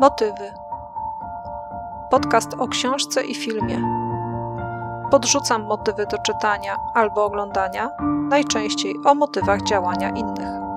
Motywy. 0.00 0.54
Podcast 2.10 2.54
o 2.58 2.68
książce 2.68 3.24
i 3.24 3.34
filmie. 3.34 3.82
Podrzucam 5.10 5.62
motywy 5.62 6.06
do 6.06 6.18
czytania 6.18 6.76
albo 6.94 7.24
oglądania, 7.24 7.90
najczęściej 8.28 8.94
o 9.04 9.14
motywach 9.14 9.62
działania 9.62 10.10
innych. 10.10 10.69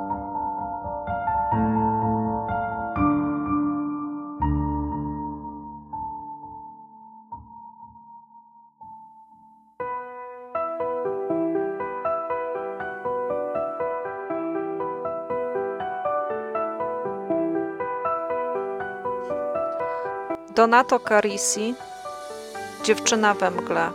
Donato 20.63 20.99
Carisi 20.99 21.76
Dziewczyna 22.84 23.34
we 23.34 23.52
mgle. 23.52 23.91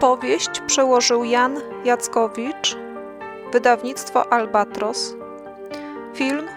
Powieść 0.00 0.50
przełożył 0.66 1.24
Jan 1.24 1.60
Jackowicz 1.84 2.76
Wydawnictwo 3.52 4.32
Albatros. 4.32 5.14
Film 6.14 6.48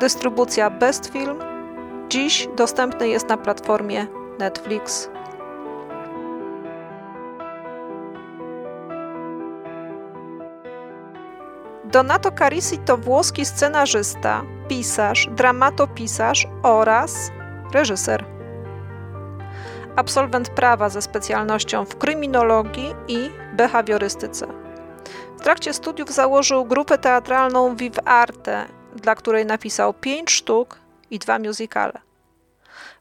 Dystrybucja 0.00 0.70
Best 0.70 1.12
Film 1.12 1.38
Dziś 2.08 2.48
dostępny 2.56 3.08
jest 3.08 3.28
na 3.28 3.36
platformie 3.36 4.06
Netflix. 4.38 5.10
Donato 11.92 12.30
Carisi 12.32 12.78
to 12.78 12.96
włoski 12.96 13.44
scenarzysta, 13.44 14.42
pisarz, 14.68 15.28
dramatopisarz 15.30 16.46
oraz 16.62 17.30
reżyser. 17.72 18.24
Absolwent 19.96 20.50
prawa 20.50 20.88
ze 20.88 21.02
specjalnością 21.02 21.84
w 21.84 21.98
kryminologii 21.98 22.94
i 23.08 23.30
behawiorystyce. 23.52 24.46
W 25.38 25.40
trakcie 25.40 25.74
studiów 25.74 26.10
założył 26.10 26.64
grupę 26.64 26.98
teatralną 26.98 27.76
Viv 27.76 28.00
Arte, 28.04 28.66
dla 28.96 29.14
której 29.14 29.46
napisał 29.46 29.94
pięć 29.94 30.30
sztuk 30.30 30.78
i 31.10 31.18
dwa 31.18 31.38
musicale. 31.38 32.00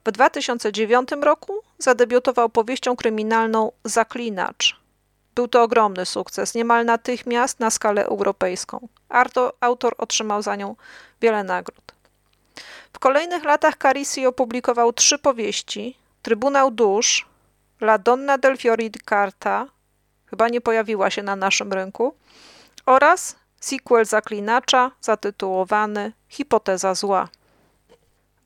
W 0.05 0.11
2009 0.11 1.09
roku 1.21 1.53
zadebiutował 1.77 2.49
powieścią 2.49 2.95
kryminalną 2.95 3.71
Zaklinacz. 3.83 4.86
Był 5.37 5.47
to 5.47 5.63
ogromny 5.63 6.05
sukces, 6.05 6.55
niemal 6.55 6.85
natychmiast 6.85 7.59
na 7.59 7.69
skalę 7.69 8.05
europejską. 8.05 8.87
Arto, 9.09 9.53
autor 9.59 9.95
otrzymał 9.97 10.41
za 10.41 10.55
nią 10.55 10.75
wiele 11.21 11.43
nagród. 11.43 11.91
W 12.93 12.99
kolejnych 12.99 13.43
latach 13.43 13.77
Carisi 13.77 14.25
opublikował 14.25 14.93
trzy 14.93 15.17
powieści: 15.17 15.97
Trybunał 16.21 16.71
Dusz, 16.71 17.25
La 17.81 17.97
Donna 17.97 18.37
del 18.37 18.57
Fiori 18.57 18.91
di 18.91 18.99
Carta, 19.09 19.65
chyba 20.25 20.49
nie 20.49 20.61
pojawiła 20.61 21.09
się 21.09 21.23
na 21.23 21.35
naszym 21.35 21.73
rynku, 21.73 22.13
oraz 22.85 23.35
sequel 23.59 24.05
Zaklinacza 24.05 24.91
zatytułowany 25.01 26.13
Hipoteza 26.29 26.95
Zła. 26.95 27.27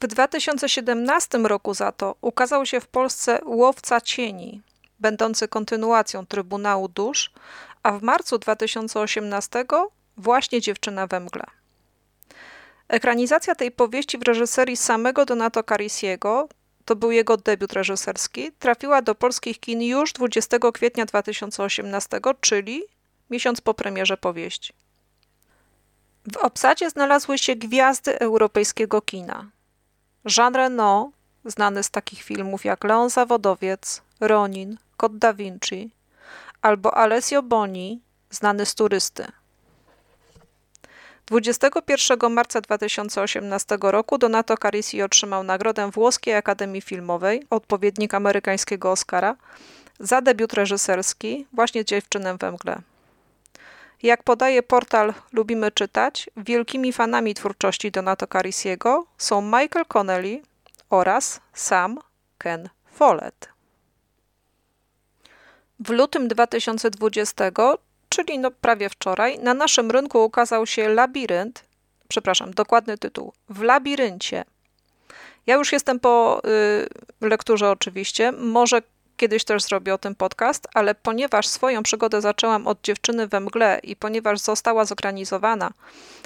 W 0.01 0.07
2017 0.07 1.37
roku 1.37 1.73
za 1.73 1.91
to 1.91 2.15
ukazał 2.21 2.65
się 2.65 2.79
w 2.79 2.87
Polsce 2.87 3.39
Łowca 3.45 4.01
Cieni, 4.01 4.61
będący 5.01 5.47
kontynuacją 5.47 6.25
Trybunału 6.25 6.87
Dusz, 6.87 7.31
a 7.83 7.91
w 7.91 8.03
marcu 8.03 8.37
2018 8.37 9.65
właśnie 10.17 10.61
Dziewczyna 10.61 11.07
we 11.07 11.19
mgle. 11.19 11.43
Ekranizacja 12.87 13.55
tej 13.55 13.71
powieści 13.71 14.17
w 14.17 14.23
reżyserii 14.23 14.77
samego 14.77 15.25
Donato 15.25 15.63
Carisiego, 15.63 16.49
to 16.85 16.95
był 16.95 17.11
jego 17.11 17.37
debiut 17.37 17.73
reżyserski, 17.73 18.51
trafiła 18.51 19.01
do 19.01 19.15
polskich 19.15 19.59
kin 19.59 19.81
już 19.81 20.13
20 20.13 20.57
kwietnia 20.73 21.05
2018, 21.05 22.19
czyli 22.41 22.83
miesiąc 23.29 23.61
po 23.61 23.73
premierze 23.73 24.17
powieści. 24.17 24.73
W 26.31 26.37
obsadzie 26.37 26.89
znalazły 26.89 27.37
się 27.37 27.55
gwiazdy 27.55 28.19
europejskiego 28.19 29.01
kina. 29.01 29.49
Jean 30.37 30.55
Reno, 30.55 31.11
znany 31.45 31.83
z 31.83 31.89
takich 31.89 32.23
filmów 32.23 32.65
jak 32.65 32.83
Leon 32.83 33.09
Zawodowiec, 33.09 34.01
Ronin, 34.21 34.77
Kod 34.97 35.17
da 35.17 35.33
Vinci, 35.33 35.89
albo 36.61 36.97
Alessio 36.97 37.43
Boni, 37.43 38.01
znany 38.29 38.65
z 38.65 38.75
turysty. 38.75 39.25
21 41.25 42.31
marca 42.31 42.61
2018 42.61 43.77
roku 43.81 44.17
Donato 44.17 44.57
Carisi 44.57 45.01
otrzymał 45.01 45.43
nagrodę 45.43 45.91
Włoskiej 45.91 46.35
Akademii 46.35 46.81
Filmowej, 46.81 47.43
odpowiednik 47.49 48.13
amerykańskiego 48.13 48.91
Oscara, 48.91 49.35
za 49.99 50.21
debiut 50.21 50.53
reżyserski, 50.53 51.47
właśnie 51.53 51.85
Dziewczynę 51.85 52.37
we 52.37 52.51
mgle. 52.51 52.81
Jak 54.03 54.23
podaje 54.23 54.63
portal 54.63 55.13
Lubimy 55.33 55.71
Czytać, 55.71 56.29
wielkimi 56.37 56.93
fanami 56.93 57.33
twórczości 57.33 57.91
Donato 57.91 58.27
Carisiego 58.27 59.05
są 59.17 59.41
Michael 59.41 59.85
Connelly 59.87 60.41
oraz 60.89 61.41
Sam 61.53 61.99
Ken 62.37 62.69
Follett. 62.85 63.60
W 65.85 65.89
lutym 65.89 66.27
2020, 66.27 67.51
czyli 68.09 68.39
no 68.39 68.51
prawie 68.51 68.89
wczoraj, 68.89 69.39
na 69.39 69.53
naszym 69.53 69.91
rynku 69.91 70.23
ukazał 70.23 70.65
się 70.67 70.89
Labirynt, 70.89 71.63
przepraszam, 72.07 72.53
dokładny 72.53 72.97
tytuł, 72.97 73.33
W 73.49 73.61
labiryncie. 73.61 74.45
Ja 75.47 75.55
już 75.55 75.71
jestem 75.71 75.99
po 75.99 76.41
y, 77.21 77.27
lekturze 77.27 77.69
oczywiście, 77.69 78.31
może 78.31 78.81
kiedyś 79.17 79.43
też 79.43 79.63
zrobię 79.63 79.93
o 79.93 79.97
tym 79.97 80.15
podcast, 80.15 80.67
ale 80.73 80.95
ponieważ 80.95 81.47
swoją 81.47 81.83
przygodę 81.83 82.21
zaczęłam 82.21 82.67
od 82.67 82.81
dziewczyny 82.81 83.27
we 83.27 83.39
mgle 83.39 83.79
i 83.83 83.95
ponieważ 83.95 84.39
została 84.39 84.85
zorganizowana, 84.85 85.71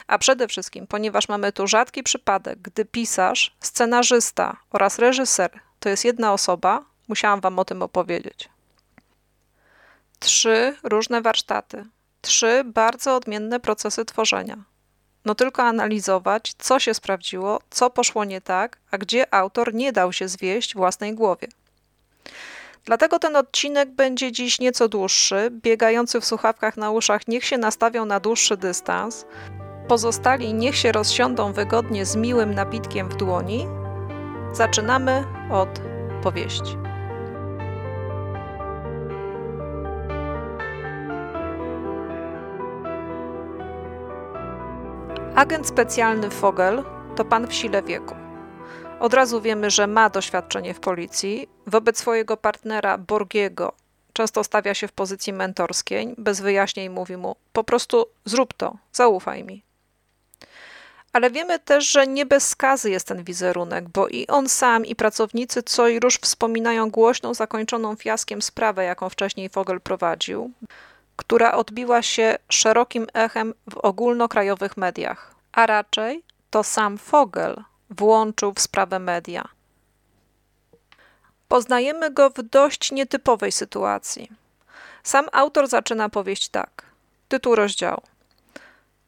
a 0.07 0.17
przede 0.17 0.47
wszystkim 0.47 0.87
ponieważ 0.87 1.29
mamy 1.29 1.51
tu 1.51 1.67
rzadki 1.67 2.03
przypadek, 2.03 2.59
gdy 2.59 2.85
pisarz, 2.85 3.55
scenarzysta 3.59 4.57
oraz 4.71 4.99
reżyser 4.99 5.51
to 5.79 5.89
jest 5.89 6.05
jedna 6.05 6.33
osoba, 6.33 6.85
musiałam 7.07 7.41
wam 7.41 7.59
o 7.59 7.65
tym 7.65 7.81
opowiedzieć 7.81 8.54
trzy 10.25 10.75
różne 10.83 11.21
warsztaty, 11.21 11.85
trzy 12.21 12.63
bardzo 12.65 13.15
odmienne 13.15 13.59
procesy 13.59 14.05
tworzenia. 14.05 14.63
No 15.25 15.35
tylko 15.35 15.63
analizować, 15.63 16.53
co 16.57 16.79
się 16.79 16.93
sprawdziło, 16.93 17.59
co 17.69 17.89
poszło 17.89 18.25
nie 18.25 18.41
tak, 18.41 18.77
a 18.91 18.97
gdzie 18.97 19.33
autor 19.33 19.73
nie 19.73 19.91
dał 19.91 20.13
się 20.13 20.27
zwieść 20.27 20.75
własnej 20.75 21.13
głowie. 21.13 21.47
Dlatego 22.85 23.19
ten 23.19 23.35
odcinek 23.35 23.91
będzie 23.91 24.31
dziś 24.31 24.59
nieco 24.59 24.87
dłuższy. 24.87 25.49
Biegający 25.51 26.21
w 26.21 26.25
słuchawkach 26.25 26.77
na 26.77 26.91
uszach 26.91 27.27
niech 27.27 27.45
się 27.45 27.57
nastawią 27.57 28.05
na 28.05 28.19
dłuższy 28.19 28.57
dystans. 28.57 29.25
Pozostali 29.87 30.53
niech 30.53 30.75
się 30.75 30.91
rozsiądą 30.91 31.53
wygodnie 31.53 32.05
z 32.05 32.15
miłym 32.15 32.53
napitkiem 32.53 33.09
w 33.09 33.15
dłoni. 33.15 33.67
Zaczynamy 34.53 35.23
od 35.51 35.69
powieści. 36.23 36.84
Agent 45.35 45.67
specjalny 45.67 46.29
Fogel 46.29 46.83
to 47.15 47.25
pan 47.25 47.47
w 47.47 47.53
sile 47.53 47.83
wieku. 47.83 48.15
Od 48.99 49.13
razu 49.13 49.41
wiemy, 49.41 49.69
że 49.69 49.87
ma 49.87 50.09
doświadczenie 50.09 50.73
w 50.73 50.79
policji. 50.79 51.49
Wobec 51.67 51.97
swojego 51.97 52.37
partnera 52.37 52.97
Borgiego 52.97 53.73
często 54.13 54.43
stawia 54.43 54.73
się 54.73 54.87
w 54.87 54.91
pozycji 54.91 55.33
mentorskiej, 55.33 56.15
bez 56.17 56.41
wyjaśnień 56.41 56.89
mówi 56.89 57.17
mu: 57.17 57.35
po 57.53 57.63
prostu 57.63 58.05
zrób 58.25 58.53
to, 58.53 58.77
zaufaj 58.93 59.43
mi. 59.43 59.63
Ale 61.13 61.31
wiemy 61.31 61.59
też, 61.59 61.91
że 61.91 62.07
nie 62.07 62.25
bez 62.25 62.47
skazy 62.47 62.89
jest 62.89 63.07
ten 63.07 63.23
wizerunek, 63.23 63.89
bo 63.89 64.07
i 64.07 64.27
on 64.27 64.49
sam, 64.49 64.85
i 64.85 64.95
pracownicy 64.95 65.63
co 65.63 65.87
i 65.87 65.99
róż 65.99 66.15
wspominają 66.15 66.91
głośną, 66.91 67.33
zakończoną 67.33 67.95
fiaskiem 67.95 68.41
sprawę, 68.41 68.83
jaką 68.83 69.09
wcześniej 69.09 69.49
Fogel 69.49 69.81
prowadził 69.81 70.51
która 71.15 71.51
odbiła 71.51 72.01
się 72.01 72.37
szerokim 72.49 73.07
echem 73.13 73.53
w 73.69 73.77
ogólnokrajowych 73.77 74.77
mediach, 74.77 75.35
a 75.51 75.65
raczej 75.65 76.23
to 76.49 76.63
sam 76.63 76.97
Fogel 76.97 77.63
włączył 77.89 78.53
w 78.53 78.59
sprawę 78.59 78.99
media. 78.99 79.47
Poznajemy 81.47 82.11
go 82.11 82.29
w 82.29 82.41
dość 82.41 82.91
nietypowej 82.91 83.51
sytuacji. 83.51 84.31
Sam 85.03 85.25
autor 85.31 85.67
zaczyna 85.67 86.09
powieść 86.09 86.49
tak. 86.49 86.85
Tytuł 87.27 87.55
rozdziału. 87.55 88.01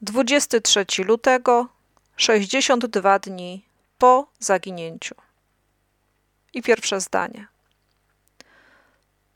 23 0.00 0.86
lutego, 1.04 1.68
62 2.16 3.18
dni 3.18 3.64
po 3.98 4.30
zaginięciu. 4.38 5.14
I 6.54 6.62
pierwsze 6.62 7.00
zdanie. 7.00 7.46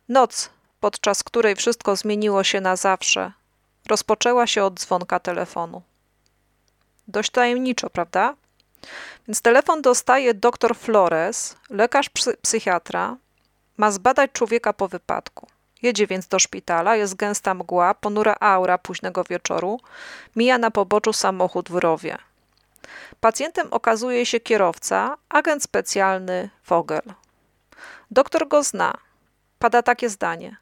Noc 0.09 0.51
podczas 0.83 1.23
której 1.23 1.55
wszystko 1.57 1.97
zmieniło 1.97 2.45
się 2.45 2.61
na 2.61 2.77
zawsze, 2.77 3.33
rozpoczęła 3.89 4.47
się 4.47 4.65
od 4.65 4.75
dzwonka 4.81 5.21
telefonu. 5.21 5.83
Dość 7.09 7.31
tajemniczo, 7.31 7.91
prawda? 7.91 8.35
Więc 9.29 9.41
telefon 9.41 9.83
dostaje 9.83 10.35
dr 10.35 10.77
Flores, 10.77 11.57
lekarz 11.71 12.11
psychiatra, 12.43 13.17
ma 13.77 13.91
zbadać 13.91 14.33
człowieka 14.33 14.73
po 14.73 14.89
wypadku. 14.89 15.47
Jedzie 15.83 16.07
więc 16.07 16.29
do 16.29 16.39
szpitala, 16.39 16.97
jest 16.97 17.15
gęsta 17.15 17.55
mgła, 17.55 17.95
ponura 17.95 18.37
aura 18.41 18.79
późnego 18.79 19.25
wieczoru, 19.25 19.81
mija 20.37 20.59
na 20.59 20.71
poboczu 20.71 21.13
samochód 21.13 21.71
w 21.71 21.75
rowie. 21.77 22.19
Pacjentem 23.21 23.69
okazuje 23.71 24.27
się 24.27 24.41
kierowca, 24.41 25.17
agent 25.29 25.63
specjalny 25.63 26.51
Vogel. 26.67 27.03
Doktor 28.11 28.49
go 28.49 28.63
zna. 28.63 28.93
Pada 29.59 29.83
takie 29.83 30.09
zdanie. 30.09 30.62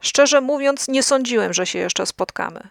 Szczerze 0.00 0.40
mówiąc, 0.40 0.88
nie 0.88 1.02
sądziłem, 1.02 1.52
że 1.52 1.66
się 1.66 1.78
jeszcze 1.78 2.06
spotkamy. 2.06 2.68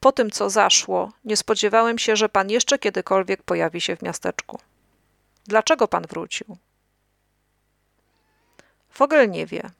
Po 0.00 0.12
tym, 0.12 0.30
co 0.30 0.50
zaszło, 0.50 1.12
nie 1.24 1.36
spodziewałem 1.36 1.98
się, 1.98 2.16
że 2.16 2.28
pan 2.28 2.50
jeszcze 2.50 2.78
kiedykolwiek 2.78 3.42
pojawi 3.42 3.80
się 3.80 3.96
w 3.96 4.02
miasteczku. 4.02 4.58
Dlaczego 5.46 5.88
pan 5.88 6.06
wrócił? 6.06 6.56
Fogel 8.90 9.30
nie 9.30 9.46
wie. 9.46 9.70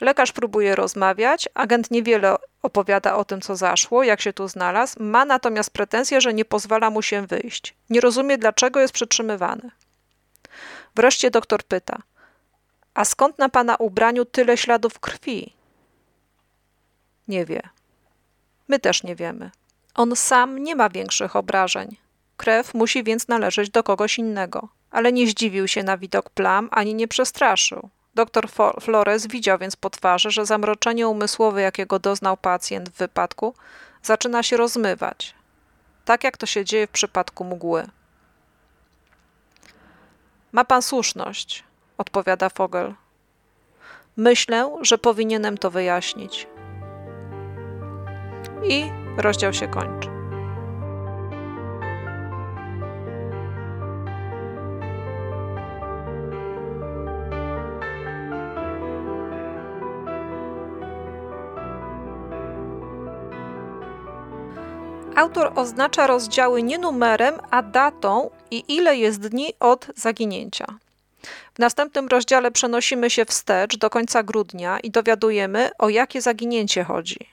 Lekarz 0.00 0.32
próbuje 0.32 0.76
rozmawiać, 0.76 1.48
agent 1.54 1.90
niewiele 1.90 2.36
opowiada 2.62 3.16
o 3.16 3.24
tym, 3.24 3.40
co 3.40 3.56
zaszło, 3.56 4.02
jak 4.02 4.20
się 4.20 4.32
tu 4.32 4.48
znalazł, 4.48 5.02
ma 5.02 5.24
natomiast 5.24 5.70
pretensję, 5.70 6.20
że 6.20 6.34
nie 6.34 6.44
pozwala 6.44 6.90
mu 6.90 7.02
się 7.02 7.26
wyjść. 7.26 7.74
Nie 7.90 8.00
rozumie, 8.00 8.38
dlaczego 8.38 8.80
jest 8.80 8.94
przytrzymywany. 8.94 9.70
Wreszcie 10.94 11.30
doktor 11.30 11.62
pyta: 11.62 11.98
A 13.00 13.04
skąd 13.04 13.38
na 13.38 13.48
pana 13.48 13.76
ubraniu 13.76 14.24
tyle 14.24 14.56
śladów 14.56 14.98
krwi? 14.98 15.52
Nie 17.28 17.44
wie. 17.44 17.62
My 18.68 18.78
też 18.78 19.02
nie 19.02 19.16
wiemy. 19.16 19.50
On 19.94 20.16
sam 20.16 20.58
nie 20.58 20.76
ma 20.76 20.88
większych 20.88 21.36
obrażeń. 21.36 21.96
Krew 22.36 22.74
musi 22.74 23.04
więc 23.04 23.28
należeć 23.28 23.70
do 23.70 23.82
kogoś 23.82 24.18
innego. 24.18 24.68
Ale 24.90 25.12
nie 25.12 25.26
zdziwił 25.26 25.68
się 25.68 25.82
na 25.82 25.98
widok 25.98 26.30
plam 26.30 26.68
ani 26.72 26.94
nie 26.94 27.08
przestraszył. 27.08 27.88
Doktor 28.14 28.48
Flores 28.80 29.26
widział 29.26 29.58
więc 29.58 29.76
po 29.76 29.90
twarzy, 29.90 30.30
że 30.30 30.46
zamroczenie 30.46 31.08
umysłowe, 31.08 31.62
jakiego 31.62 31.98
doznał 31.98 32.36
pacjent 32.36 32.88
w 32.88 32.96
wypadku, 32.96 33.54
zaczyna 34.02 34.42
się 34.42 34.56
rozmywać. 34.56 35.34
Tak 36.04 36.24
jak 36.24 36.36
to 36.36 36.46
się 36.46 36.64
dzieje 36.64 36.86
w 36.86 36.90
przypadku 36.90 37.44
mgły. 37.44 37.86
Ma 40.52 40.64
pan 40.64 40.82
słuszność, 40.82 41.64
odpowiada 42.00 42.48
Fogel. 42.48 42.94
Myślę, 44.16 44.76
że 44.82 44.98
powinienem 44.98 45.58
to 45.58 45.70
wyjaśnić. 45.70 46.46
I 48.62 48.84
rozdział 49.16 49.52
się 49.52 49.68
kończy. 49.68 50.10
Autor 65.16 65.52
oznacza 65.56 66.06
rozdziały 66.06 66.62
nie 66.62 66.78
numerem, 66.78 67.34
a 67.50 67.62
datą 67.62 68.30
i 68.50 68.64
ile 68.68 68.96
jest 68.96 69.28
dni 69.28 69.52
od 69.60 69.86
zaginięcia. 69.96 70.66
W 71.54 71.58
następnym 71.58 72.08
rozdziale 72.08 72.50
przenosimy 72.50 73.10
się 73.10 73.24
wstecz 73.24 73.76
do 73.76 73.90
końca 73.90 74.22
grudnia 74.22 74.80
i 74.80 74.90
dowiadujemy, 74.90 75.70
o 75.78 75.88
jakie 75.88 76.22
zaginięcie 76.22 76.84
chodzi. 76.84 77.28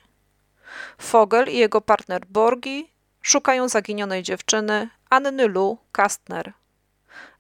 Fogel 0.97 1.49
i 1.49 1.57
jego 1.57 1.81
partner 1.81 2.25
Borgi 2.25 2.91
szukają 3.21 3.69
zaginionej 3.69 4.23
dziewczyny 4.23 4.89
Anny 5.09 5.47
Lu 5.47 5.77
Kastner. 5.91 6.53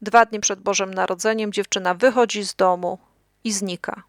Dwa 0.01 0.25
dni 0.25 0.39
przed 0.39 0.59
Bożym 0.59 0.93
Narodzeniem 0.93 1.53
dziewczyna 1.53 1.93
wychodzi 1.93 2.43
z 2.43 2.55
domu 2.55 2.99
i 3.43 3.51
znika. 3.51 4.03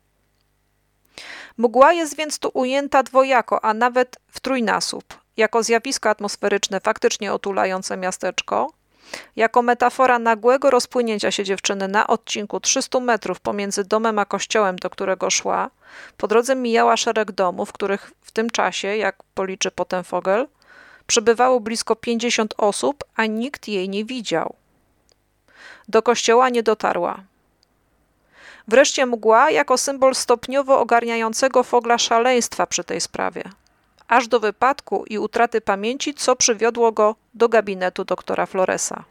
Mgła 1.57 1.93
jest 1.93 2.17
więc 2.17 2.39
tu 2.39 2.51
ujęta 2.55 3.03
dwojako, 3.03 3.65
a 3.65 3.75
nawet 3.75 4.19
w 4.29 4.41
trójnasób 4.41 5.05
jako 5.37 5.63
zjawisko 5.63 6.11
atmosferyczne 6.11 6.81
faktycznie 6.81 7.33
otulające 7.33 7.97
miasteczko, 7.97 8.73
jako 9.37 9.63
metafora 9.63 10.19
nagłego 10.19 10.71
rozpłynięcia 10.71 11.31
się 11.31 11.45
dziewczyny 11.45 11.89
na 11.89 12.07
odcinku 12.07 12.61
300 12.61 13.01
metrów 13.01 13.41
pomiędzy 13.41 13.85
domem 13.85 14.19
a 14.19 14.25
kościołem, 14.25 14.77
do 14.77 14.91
którego 14.91 15.31
szła, 15.31 15.71
po 16.17 16.29
drodze 16.29 16.57
mijała 16.57 16.97
szereg 16.97 17.33
domów, 17.33 17.69
w 17.69 17.73
których 17.73 18.13
w 18.23 18.31
tym 18.31 18.51
czasie, 18.51 18.97
jak 18.97 19.23
policzy 19.35 19.71
potem 19.71 20.05
Fogel, 20.05 20.47
przebywało 21.07 21.61
blisko 21.61 21.97
50 21.97 22.55
osób, 22.57 23.05
a 23.17 23.27
nikt 23.27 23.69
jej 23.69 23.89
nie 23.89 24.05
widział. 24.05 24.55
Do 25.89 26.03
kościoła 26.03 26.49
nie 26.49 26.63
dotarła. 26.63 27.21
Wreszcie 28.69 29.07
mgła 29.07 29.51
jako 29.51 29.79
symbol 29.79 30.15
stopniowo 30.15 30.81
ogarniającego 30.81 31.63
Fogla 31.63 31.99
szaleństwa 31.99 32.67
przy 32.67 32.85
tej 32.85 33.01
sprawie 33.01 33.43
aż 34.09 34.29
do 34.29 34.41
wypadku 34.41 35.05
i 35.07 35.19
utraty 35.19 35.61
pamięci, 35.61 36.15
co 36.15 36.37
przywiodło 36.37 36.93
go 36.93 37.15
do 37.35 37.49
gabinetu 37.49 38.05
doktora 38.05 38.47
Floresa. 38.47 39.05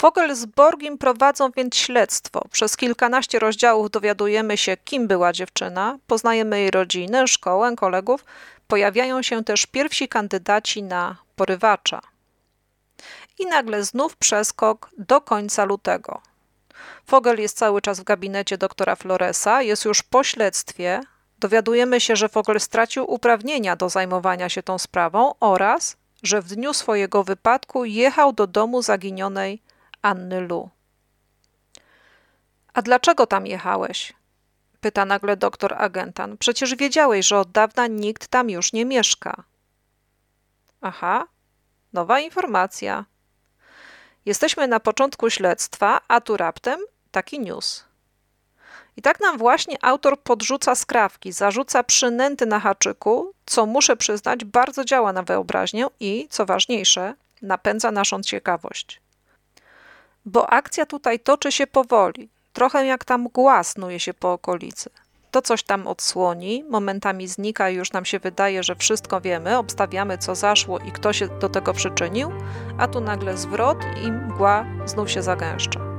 Fogel 0.00 0.34
z 0.36 0.44
Borgiem 0.44 0.98
prowadzą 0.98 1.50
więc 1.50 1.76
śledztwo. 1.76 2.44
Przez 2.50 2.76
kilkanaście 2.76 3.38
rozdziałów 3.38 3.90
dowiadujemy 3.90 4.56
się, 4.56 4.76
kim 4.76 5.06
była 5.06 5.32
dziewczyna, 5.32 5.98
poznajemy 6.06 6.60
jej 6.60 6.70
rodzinę, 6.70 7.28
szkołę, 7.28 7.76
kolegów. 7.76 8.24
Pojawiają 8.68 9.22
się 9.22 9.44
też 9.44 9.66
pierwsi 9.66 10.08
kandydaci 10.08 10.82
na 10.82 11.16
porywacza. 11.36 12.00
I 13.38 13.46
nagle 13.46 13.84
znów 13.84 14.16
przeskok 14.16 14.90
do 14.98 15.20
końca 15.20 15.64
lutego. 15.64 16.20
Fogel 17.06 17.40
jest 17.40 17.56
cały 17.56 17.80
czas 17.82 18.00
w 18.00 18.04
gabinecie 18.04 18.58
doktora 18.58 18.96
Floresa, 18.96 19.62
jest 19.62 19.84
już 19.84 20.02
po 20.02 20.24
śledztwie, 20.24 21.00
dowiadujemy 21.40 22.00
się, 22.00 22.16
że 22.16 22.28
Fogel 22.28 22.60
stracił 22.60 23.10
uprawnienia 23.10 23.76
do 23.76 23.88
zajmowania 23.88 24.48
się 24.48 24.62
tą 24.62 24.78
sprawą 24.78 25.34
oraz, 25.40 25.96
że 26.22 26.42
w 26.42 26.46
dniu 26.46 26.74
swojego 26.74 27.24
wypadku 27.24 27.84
jechał 27.84 28.32
do 28.32 28.46
domu 28.46 28.82
zaginionej 28.82 29.62
Anny 30.02 30.40
Lu. 30.40 30.70
A 32.74 32.82
dlaczego 32.82 33.26
tam 33.26 33.46
jechałeś? 33.46 34.12
pyta 34.80 35.04
nagle 35.04 35.36
doktor 35.36 35.74
Agentan. 35.78 36.38
Przecież 36.38 36.74
wiedziałeś, 36.74 37.26
że 37.26 37.38
od 37.38 37.50
dawna 37.50 37.86
nikt 37.86 38.28
tam 38.28 38.50
już 38.50 38.72
nie 38.72 38.84
mieszka. 38.84 39.44
Aha, 40.80 41.26
nowa 41.92 42.20
informacja. 42.20 43.04
Jesteśmy 44.26 44.68
na 44.68 44.80
początku 44.80 45.30
śledztwa, 45.30 46.00
a 46.08 46.20
tu 46.20 46.36
raptem 46.36 46.80
taki 47.10 47.40
news. 47.40 47.89
I 49.00 49.02
tak 49.02 49.20
nam 49.20 49.38
właśnie 49.38 49.76
autor 49.84 50.20
podrzuca 50.20 50.74
skrawki, 50.74 51.32
zarzuca 51.32 51.82
przynęty 51.82 52.46
na 52.46 52.60
haczyku, 52.60 53.32
co 53.46 53.66
muszę 53.66 53.96
przyznać 53.96 54.44
bardzo 54.44 54.84
działa 54.84 55.12
na 55.12 55.22
wyobraźnię 55.22 55.86
i, 56.00 56.26
co 56.30 56.46
ważniejsze, 56.46 57.14
napędza 57.42 57.90
naszą 57.92 58.22
ciekawość. 58.22 59.00
Bo 60.24 60.50
akcja 60.50 60.86
tutaj 60.86 61.20
toczy 61.20 61.52
się 61.52 61.66
powoli, 61.66 62.28
trochę 62.52 62.86
jak 62.86 63.04
tam 63.04 63.22
mgła 63.22 63.62
snuje 63.62 64.00
się 64.00 64.14
po 64.14 64.32
okolicy. 64.32 64.90
To 65.30 65.42
coś 65.42 65.62
tam 65.62 65.86
odsłoni, 65.86 66.64
momentami 66.68 67.28
znika 67.28 67.70
i 67.70 67.74
już 67.74 67.92
nam 67.92 68.04
się 68.04 68.18
wydaje, 68.18 68.62
że 68.62 68.76
wszystko 68.76 69.20
wiemy, 69.20 69.58
obstawiamy 69.58 70.18
co 70.18 70.34
zaszło 70.34 70.78
i 70.78 70.92
kto 70.92 71.12
się 71.12 71.28
do 71.28 71.48
tego 71.48 71.72
przyczynił, 71.72 72.30
a 72.78 72.88
tu 72.88 73.00
nagle 73.00 73.36
zwrot 73.36 73.78
i 74.04 74.12
mgła 74.12 74.66
znów 74.86 75.10
się 75.10 75.22
zagęszcza. 75.22 75.89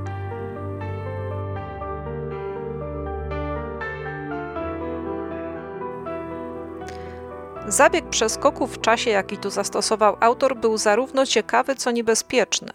Zabieg 7.68 8.10
przeskoku 8.10 8.68
w 8.68 8.82
czasie, 8.82 9.10
jaki 9.10 9.38
tu 9.38 9.50
zastosował 9.50 10.18
autor, 10.20 10.58
był 10.58 10.77
zarówno 10.77 11.25
ciekawy, 11.25 11.75
co 11.75 11.91
niebezpieczny. 11.91 12.72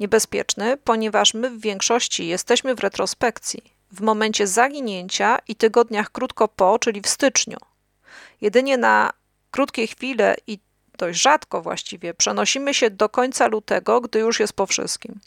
Niebezpieczny, 0.00 0.76
ponieważ 0.76 1.34
my 1.34 1.50
w 1.50 1.60
większości 1.60 2.26
jesteśmy 2.26 2.74
w 2.74 2.80
retrospekcji, 2.80 3.62
w 3.92 4.00
momencie 4.00 4.46
zaginięcia 4.46 5.38
i 5.48 5.56
tygodniach 5.56 6.12
krótko 6.12 6.48
po, 6.48 6.78
czyli 6.78 7.00
w 7.00 7.08
styczniu. 7.08 7.56
Jedynie 8.40 8.78
na 8.78 9.12
krótkie 9.50 9.86
chwile 9.86 10.36
i 10.46 10.58
dość 10.98 11.22
rzadko 11.22 11.62
właściwie 11.62 12.14
przenosimy 12.14 12.74
się 12.74 12.90
do 12.90 13.08
końca 13.08 13.46
lutego, 13.46 14.00
gdy 14.00 14.18
już 14.18 14.40
jest 14.40 14.52
po 14.52 14.66
wszystkim. 14.66 15.20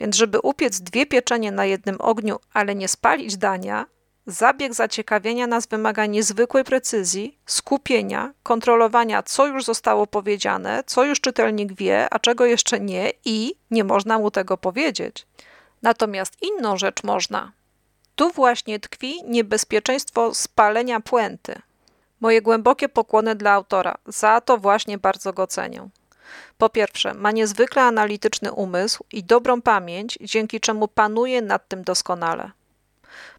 Więc, 0.00 0.16
żeby 0.16 0.40
upiec 0.40 0.80
dwie 0.80 1.06
pieczenie 1.06 1.52
na 1.52 1.64
jednym 1.64 1.96
ogniu, 2.00 2.38
ale 2.52 2.74
nie 2.74 2.88
spalić 2.88 3.36
dania, 3.36 3.86
Zabieg 4.30 4.74
zaciekawienia 4.74 5.46
nas 5.46 5.66
wymaga 5.66 6.06
niezwykłej 6.06 6.64
precyzji, 6.64 7.38
skupienia, 7.46 8.32
kontrolowania, 8.42 9.22
co 9.22 9.46
już 9.46 9.64
zostało 9.64 10.06
powiedziane, 10.06 10.82
co 10.86 11.04
już 11.04 11.20
czytelnik 11.20 11.72
wie, 11.72 12.08
a 12.10 12.18
czego 12.18 12.46
jeszcze 12.46 12.80
nie, 12.80 13.12
i 13.24 13.54
nie 13.70 13.84
można 13.84 14.18
mu 14.18 14.30
tego 14.30 14.56
powiedzieć. 14.56 15.26
Natomiast 15.82 16.42
inną 16.42 16.76
rzecz 16.76 17.04
można. 17.04 17.52
Tu 18.16 18.30
właśnie 18.30 18.80
tkwi 18.80 19.24
niebezpieczeństwo 19.24 20.34
spalenia 20.34 21.00
puenty. 21.00 21.54
Moje 22.20 22.42
głębokie 22.42 22.88
pokłony 22.88 23.34
dla 23.34 23.52
autora, 23.52 23.94
za 24.06 24.40
to 24.40 24.58
właśnie 24.58 24.98
bardzo 24.98 25.32
go 25.32 25.46
cenię. 25.46 25.88
Po 26.58 26.68
pierwsze, 26.68 27.14
ma 27.14 27.32
niezwykle 27.32 27.82
analityczny 27.82 28.52
umysł 28.52 29.04
i 29.12 29.24
dobrą 29.24 29.62
pamięć, 29.62 30.18
dzięki 30.20 30.60
czemu 30.60 30.88
panuje 30.88 31.42
nad 31.42 31.68
tym 31.68 31.84
doskonale. 31.84 32.50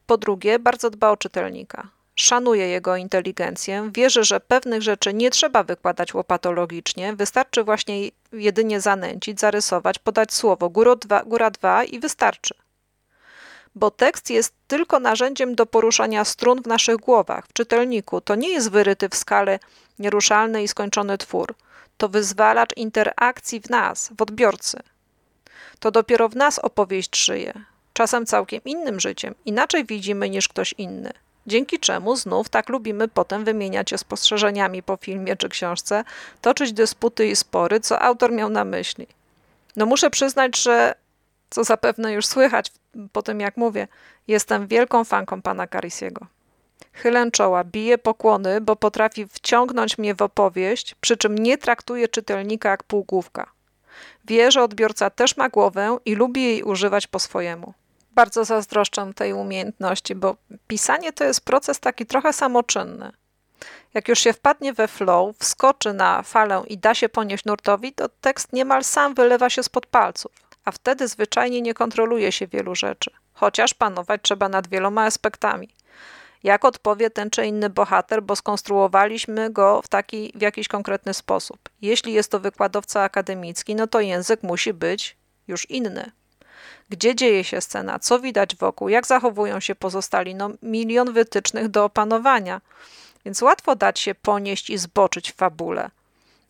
Po 0.10 0.18
drugie, 0.18 0.60
bardzo 0.60 0.90
dba 0.90 1.10
o 1.10 1.18
czytelnika. 1.18 1.88
Szanuje 2.16 2.68
jego 2.68 2.96
inteligencję, 2.96 3.90
wierzy, 3.94 4.24
że 4.24 4.40
pewnych 4.40 4.82
rzeczy 4.82 5.14
nie 5.14 5.32
trzeba 5.32 5.64
wykładać 5.64 6.14
łopatologicznie, 6.14 7.16
wystarczy 7.16 7.64
właśnie 7.64 8.10
jedynie 8.32 8.82
zanęcić, 8.82 9.40
zarysować, 9.40 10.00
podać 10.00 10.34
słowo 10.34 10.70
góra 10.70 10.96
dwa, 10.96 11.24
góra 11.24 11.52
dwa 11.52 11.84
i 11.84 12.00
wystarczy. 12.00 12.54
Bo 13.76 13.92
tekst 13.92 14.30
jest 14.30 14.54
tylko 14.68 15.00
narzędziem 15.00 15.56
do 15.56 15.66
poruszania 15.66 16.26
strun 16.26 16.62
w 16.62 16.68
naszych 16.68 16.98
głowach, 16.98 17.48
w 17.48 17.54
czytelniku. 17.54 18.22
To 18.22 18.36
nie 18.36 18.50
jest 18.50 18.72
wyryty 18.72 19.10
w 19.10 19.16
skale 19.16 19.60
nieruszalny 20.00 20.64
i 20.64 20.68
skończony 20.68 21.18
twór. 21.18 21.56
To 21.98 22.10
wyzwalacz 22.10 22.78
interakcji 22.78 23.62
w 23.62 23.70
nas, 23.70 24.10
w 24.18 24.22
odbiorcy. 24.22 24.80
To 25.80 25.92
dopiero 25.92 26.30
w 26.30 26.36
nas 26.36 26.60
opowieść 26.60 27.26
żyje, 27.26 27.54
czasem 28.00 28.26
całkiem 28.26 28.62
innym 28.66 29.00
życiem, 29.00 29.36
inaczej 29.46 29.86
widzimy 29.86 30.30
niż 30.30 30.48
ktoś 30.48 30.74
inny 30.78 31.12
dzięki 31.48 31.80
czemu 31.80 32.16
znów 32.16 32.50
tak 32.50 32.70
lubimy 32.70 33.08
potem 33.08 33.46
wymieniać 33.46 33.90
się 33.90 33.98
spostrzeżeniami 33.98 34.84
po 34.84 34.98
filmie 34.98 35.36
czy 35.36 35.50
książce, 35.50 36.04
toczyć 36.42 36.74
dysputy 36.74 37.28
i 37.28 37.36
spory, 37.36 37.80
co 37.80 38.02
autor 38.02 38.32
miał 38.32 38.50
na 38.50 38.66
myśli. 38.66 39.08
No 39.76 39.86
muszę 39.86 40.10
przyznać, 40.10 40.62
że 40.62 40.96
co 41.50 41.64
zapewne 41.64 42.14
już 42.14 42.26
słychać 42.26 42.72
po 43.12 43.22
tym 43.22 43.40
jak 43.40 43.58
mówię, 43.58 43.88
jestem 44.28 44.68
wielką 44.68 45.04
fanką 45.04 45.42
pana 45.42 45.68
Carisiego. 45.68 46.26
Chylę 46.94 47.32
czoła, 47.32 47.64
biję 47.64 47.98
pokłony, 47.98 48.62
bo 48.62 48.76
potrafi 48.76 49.28
wciągnąć 49.28 49.98
mnie 49.98 50.16
w 50.16 50.22
opowieść, 50.22 50.96
przy 51.02 51.18
czym 51.18 51.38
nie 51.38 51.58
traktuje 51.58 52.08
czytelnika 52.08 52.70
jak 52.70 52.84
półgłówka. 52.84 53.52
Wie, 54.26 54.52
że 54.52 54.64
odbiorca 54.64 55.10
też 55.10 55.38
ma 55.38 55.50
głowę 55.50 55.98
i 56.06 56.16
lubi 56.16 56.44
jej 56.44 56.64
używać 56.64 57.08
po 57.08 57.20
swojemu 57.20 57.74
bardzo 58.20 58.46
zazdroszczę 58.46 59.14
tej 59.16 59.34
umiejętności, 59.34 60.16
bo 60.16 60.36
pisanie 60.68 61.14
to 61.14 61.24
jest 61.24 61.42
proces 61.46 61.80
taki 61.80 62.06
trochę 62.06 62.34
samoczynny. 62.34 63.12
Jak 63.94 64.08
już 64.08 64.20
się 64.20 64.34
wpadnie 64.34 64.74
we 64.74 64.88
flow, 64.88 65.38
wskoczy 65.38 65.94
na 65.94 66.24
falę 66.24 66.64
i 66.68 66.78
da 66.78 66.96
się 66.96 67.10
ponieść 67.10 67.46
nurtowi, 67.46 67.94
to 67.94 68.10
tekst 68.10 68.54
niemal 68.54 68.84
sam 68.84 69.14
wylewa 69.14 69.50
się 69.50 69.64
spod 69.64 69.86
palców, 69.86 70.32
a 70.66 70.72
wtedy 70.72 71.08
zwyczajnie 71.08 71.62
nie 71.62 71.74
kontroluje 71.74 72.32
się 72.32 72.48
wielu 72.48 72.76
rzeczy, 72.76 73.12
chociaż 73.34 73.74
panować 73.74 74.22
trzeba 74.24 74.50
nad 74.50 74.68
wieloma 74.68 75.04
aspektami. 75.04 75.70
Jak 76.44 76.66
odpowie 76.66 77.10
ten 77.10 77.30
czy 77.30 77.46
inny 77.46 77.70
bohater, 77.70 78.24
bo 78.24 78.36
skonstruowaliśmy 78.36 79.50
go 79.50 79.82
w 79.82 79.88
taki, 79.88 80.32
w 80.36 80.42
jakiś 80.42 80.68
konkretny 80.68 81.14
sposób. 81.14 81.60
Jeśli 81.82 82.14
jest 82.14 82.32
to 82.32 82.40
wykładowca 82.40 83.02
akademicki, 83.04 83.76
no 83.76 83.88
to 83.88 84.00
język 84.00 84.44
musi 84.44 84.74
być 84.74 85.18
już 85.48 85.70
inny 85.70 86.19
gdzie 86.90 87.16
dzieje 87.16 87.44
się 87.44 87.62
scena, 87.62 88.00
co 88.00 88.20
widać 88.20 88.56
wokół, 88.56 88.90
jak 88.90 89.08
zachowują 89.08 89.60
się 89.60 89.76
pozostali, 89.76 90.36
no 90.36 90.50
milion 90.62 91.14
wytycznych 91.14 91.68
do 91.68 91.86
opanowania. 91.86 92.62
Więc 93.26 93.42
łatwo 93.42 93.76
dać 93.76 94.00
się 94.00 94.16
ponieść 94.16 94.70
i 94.70 94.78
zboczyć 94.78 95.32
w 95.32 95.36
fabule. 95.36 95.90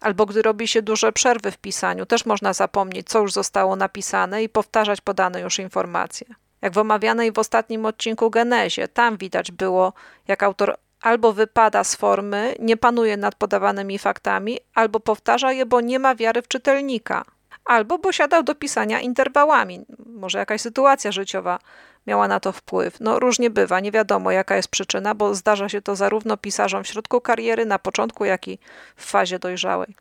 Albo 0.02 0.26
gdy 0.26 0.42
robi 0.42 0.68
się 0.68 0.82
duże 0.82 1.12
przerwy 1.12 1.52
w 1.52 1.58
pisaniu, 1.58 2.06
też 2.06 2.26
można 2.26 2.54
zapomnieć, 2.54 3.10
co 3.10 3.20
już 3.20 3.34
zostało 3.34 3.76
napisane 3.76 4.44
i 4.44 4.50
powtarzać 4.50 5.02
podane 5.02 5.42
już 5.42 5.60
informacje. 5.60 6.28
Jak 6.62 6.74
w 6.74 6.78
omawianej 6.78 7.32
w 7.32 7.40
ostatnim 7.40 7.86
odcinku 7.86 8.30
Genezie, 8.30 8.88
tam 8.88 9.18
widać 9.18 9.52
było, 9.52 9.94
jak 10.28 10.44
autor 10.44 10.78
albo 11.02 11.34
wypada 11.34 11.84
z 11.84 11.96
formy, 11.96 12.56
nie 12.60 12.78
panuje 12.78 13.18
nad 13.18 13.36
podawanymi 13.36 14.00
faktami, 14.00 14.60
albo 14.74 15.00
powtarza 15.00 15.52
je, 15.52 15.66
bo 15.66 15.82
nie 15.82 16.00
ma 16.00 16.16
wiary 16.16 16.42
w 16.42 16.48
czytelnika 16.48 17.26
albo 17.70 17.98
bo 17.98 18.12
siadał 18.12 18.44
do 18.44 18.56
pisania 18.56 19.00
interwałami. 19.00 19.86
Może 20.06 20.38
jakaś 20.38 20.62
sytuacja 20.62 21.12
życiowa 21.12 21.60
miała 22.08 22.28
na 22.28 22.40
to 22.40 22.52
wpływ. 22.52 23.00
No 23.00 23.20
różnie 23.20 23.50
bywa, 23.50 23.80
nie 23.80 23.92
wiadomo 23.92 24.32
jaka 24.32 24.56
jest 24.56 24.68
przyczyna, 24.68 25.16
bo 25.16 25.36
zdarza 25.36 25.70
się 25.70 25.82
to 25.82 25.96
zarówno 25.96 26.38
pisarzom 26.38 26.84
w 26.84 26.88
środku 26.88 27.22
kariery, 27.22 27.66
na 27.66 27.80
początku, 27.80 28.26
jak 28.26 28.48
i 28.48 28.60
w 28.96 29.06
fazie 29.06 29.40
dojrzałej. 29.40 29.96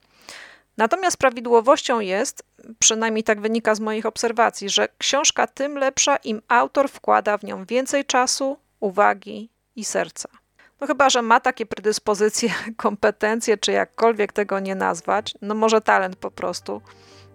Natomiast 0.77 1.17
prawidłowością 1.17 2.01
jest, 2.01 2.43
przynajmniej 2.79 3.25
tak 3.25 3.41
wynika 3.41 3.75
z 3.75 3.81
moich 3.81 4.07
obserwacji, 4.07 4.69
że 4.69 4.89
książka 4.99 5.47
tym 5.47 5.79
lepsza, 5.79 6.17
im 6.17 6.43
autor 6.49 6.89
wkłada 6.89 7.39
w 7.39 7.45
nią 7.45 7.65
więcej 7.65 8.05
czasu, 8.05 8.59
uwagi 8.81 9.49
i 9.77 9.85
serca. 9.85 10.29
No 10.81 10.87
chyba, 10.87 11.11
że 11.11 11.23
ma 11.23 11.41
takie 11.41 11.67
predyspozycje, 11.67 12.51
kompetencje, 12.77 13.59
czy 13.59 13.73
jakkolwiek 13.73 14.33
tego 14.33 14.61
nie 14.61 14.75
nazwać, 14.75 15.35
no 15.43 15.55
może 15.55 15.81
talent 15.81 16.17
po 16.17 16.31
prostu 16.31 16.83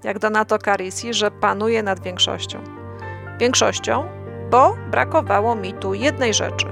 jak 0.03 0.19
Donato 0.19 0.57
Carisi, 0.57 1.13
że 1.13 1.31
panuje 1.31 1.83
nad 1.83 1.99
większością. 1.99 2.63
Większością, 3.39 4.09
bo 4.49 4.75
brakowało 4.91 5.55
mi 5.55 5.73
tu 5.73 5.93
jednej 5.93 6.33
rzeczy. 6.33 6.67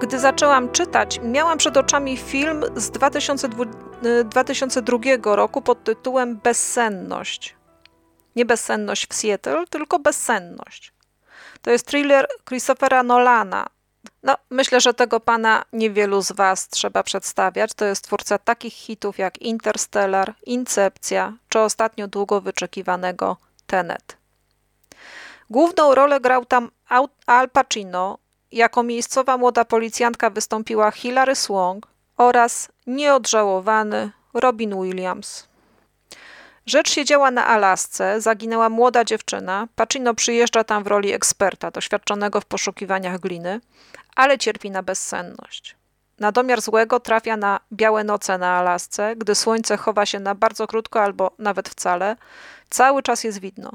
Gdy 0.00 0.18
zaczęłam 0.18 0.70
czytać, 0.70 1.20
miałam 1.22 1.58
przed 1.58 1.76
oczami 1.76 2.16
film 2.16 2.64
z 2.76 2.90
2002 2.90 5.36
roku 5.36 5.62
pod 5.62 5.84
tytułem 5.84 6.36
Bezsenność. 6.36 7.56
Nie 8.36 8.44
bezsenność 8.44 9.06
w 9.06 9.14
Seattle, 9.14 9.64
tylko 9.70 9.98
bezsenność. 9.98 10.92
To 11.62 11.70
jest 11.70 11.86
thriller 11.86 12.26
Christophera 12.48 13.02
Nolana, 13.02 13.66
no, 14.22 14.36
myślę, 14.50 14.80
że 14.80 14.94
tego 14.94 15.20
pana 15.20 15.64
niewielu 15.72 16.22
z 16.22 16.32
Was 16.32 16.68
trzeba 16.68 17.02
przedstawiać. 17.02 17.74
To 17.74 17.84
jest 17.84 18.04
twórca 18.04 18.38
takich 18.38 18.74
hitów 18.74 19.18
jak 19.18 19.38
Interstellar, 19.38 20.34
Incepcja 20.46 21.32
czy 21.48 21.60
ostatnio 21.60 22.08
długo 22.08 22.40
wyczekiwanego 22.40 23.36
Tenet. 23.66 24.16
Główną 25.50 25.94
rolę 25.94 26.20
grał 26.20 26.44
tam 26.44 26.70
Al 27.26 27.50
Pacino, 27.50 28.18
jako 28.52 28.82
miejscowa 28.82 29.36
młoda 29.36 29.64
policjantka 29.64 30.30
wystąpiła 30.30 30.90
Hilary 30.90 31.34
Swank 31.34 31.86
oraz 32.16 32.68
nieodżałowany 32.86 34.10
Robin 34.34 34.82
Williams. 34.82 35.53
Rzecz 36.66 36.90
się 36.90 37.04
działa 37.04 37.30
na 37.30 37.46
Alasce, 37.46 38.20
zaginęła 38.20 38.68
młoda 38.68 39.04
dziewczyna. 39.04 39.68
Pacino 39.76 40.14
przyjeżdża 40.14 40.64
tam 40.64 40.84
w 40.84 40.86
roli 40.86 41.12
eksperta, 41.12 41.70
doświadczonego 41.70 42.40
w 42.40 42.44
poszukiwaniach 42.44 43.20
gliny, 43.20 43.60
ale 44.16 44.38
cierpi 44.38 44.70
na 44.70 44.82
bezsenność. 44.82 45.76
Na 46.18 46.32
domiar 46.32 46.60
złego 46.60 47.00
trafia 47.00 47.36
na 47.36 47.60
białe 47.72 48.04
noce 48.04 48.38
na 48.38 48.58
Alasce, 48.58 49.16
gdy 49.16 49.34
słońce 49.34 49.76
chowa 49.76 50.06
się 50.06 50.20
na 50.20 50.34
bardzo 50.34 50.66
krótko 50.66 51.02
albo 51.02 51.30
nawet 51.38 51.68
wcale, 51.68 52.16
cały 52.70 53.02
czas 53.02 53.24
jest 53.24 53.40
widno. 53.40 53.70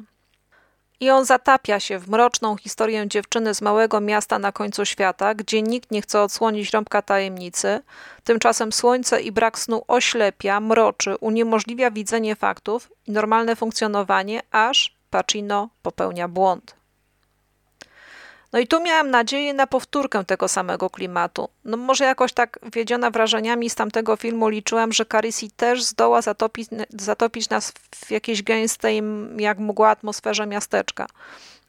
I 1.00 1.10
on 1.10 1.26
zatapia 1.26 1.80
się 1.80 2.00
w 2.00 2.10
mroczną 2.10 2.58
historię 2.58 3.08
dziewczyny 3.08 3.54
z 3.54 3.62
małego 3.62 4.02
miasta 4.02 4.40
na 4.40 4.52
końcu 4.52 4.86
świata, 4.86 5.36
gdzie 5.36 5.62
nikt 5.62 5.92
nie 5.92 6.02
chce 6.02 6.22
odsłonić 6.22 6.74
rąbka 6.74 7.02
tajemnicy. 7.02 7.82
Tymczasem 8.24 8.72
słońce 8.72 9.22
i 9.22 9.32
brak 9.32 9.60
snu 9.60 9.84
oślepia, 9.88 10.60
mroczy, 10.60 11.18
uniemożliwia 11.18 11.92
widzenie 11.92 12.36
faktów 12.36 12.92
i 13.08 13.12
normalne 13.12 13.56
funkcjonowanie, 13.56 14.42
aż 14.52 15.00
Pacino 15.10 15.70
popełnia 15.82 16.28
błąd. 16.28 16.79
No 18.54 18.60
i 18.60 18.68
tu 18.68 18.82
miałam 18.82 19.10
nadzieję 19.10 19.54
na 19.54 19.68
powtórkę 19.68 20.26
tego 20.26 20.48
samego 20.48 20.90
klimatu. 20.90 21.50
No 21.66 21.78
może 21.78 22.04
jakoś 22.06 22.34
tak 22.34 22.60
wiedziona 22.74 23.12
wrażeniami 23.12 23.70
z 23.70 23.76
tamtego 23.76 24.16
filmu 24.16 24.50
liczyłam, 24.50 24.94
że 24.94 25.06
Carisi 25.06 25.52
też 25.52 25.84
zdoła 25.84 26.22
zatopić, 26.22 26.70
zatopić 26.90 27.50
nas 27.50 27.74
w 27.96 28.12
jakiejś 28.12 28.44
gęstej, 28.44 29.02
jak 29.38 29.60
mgła 29.60 29.90
atmosferze 29.90 30.48
miasteczka. 30.48 31.08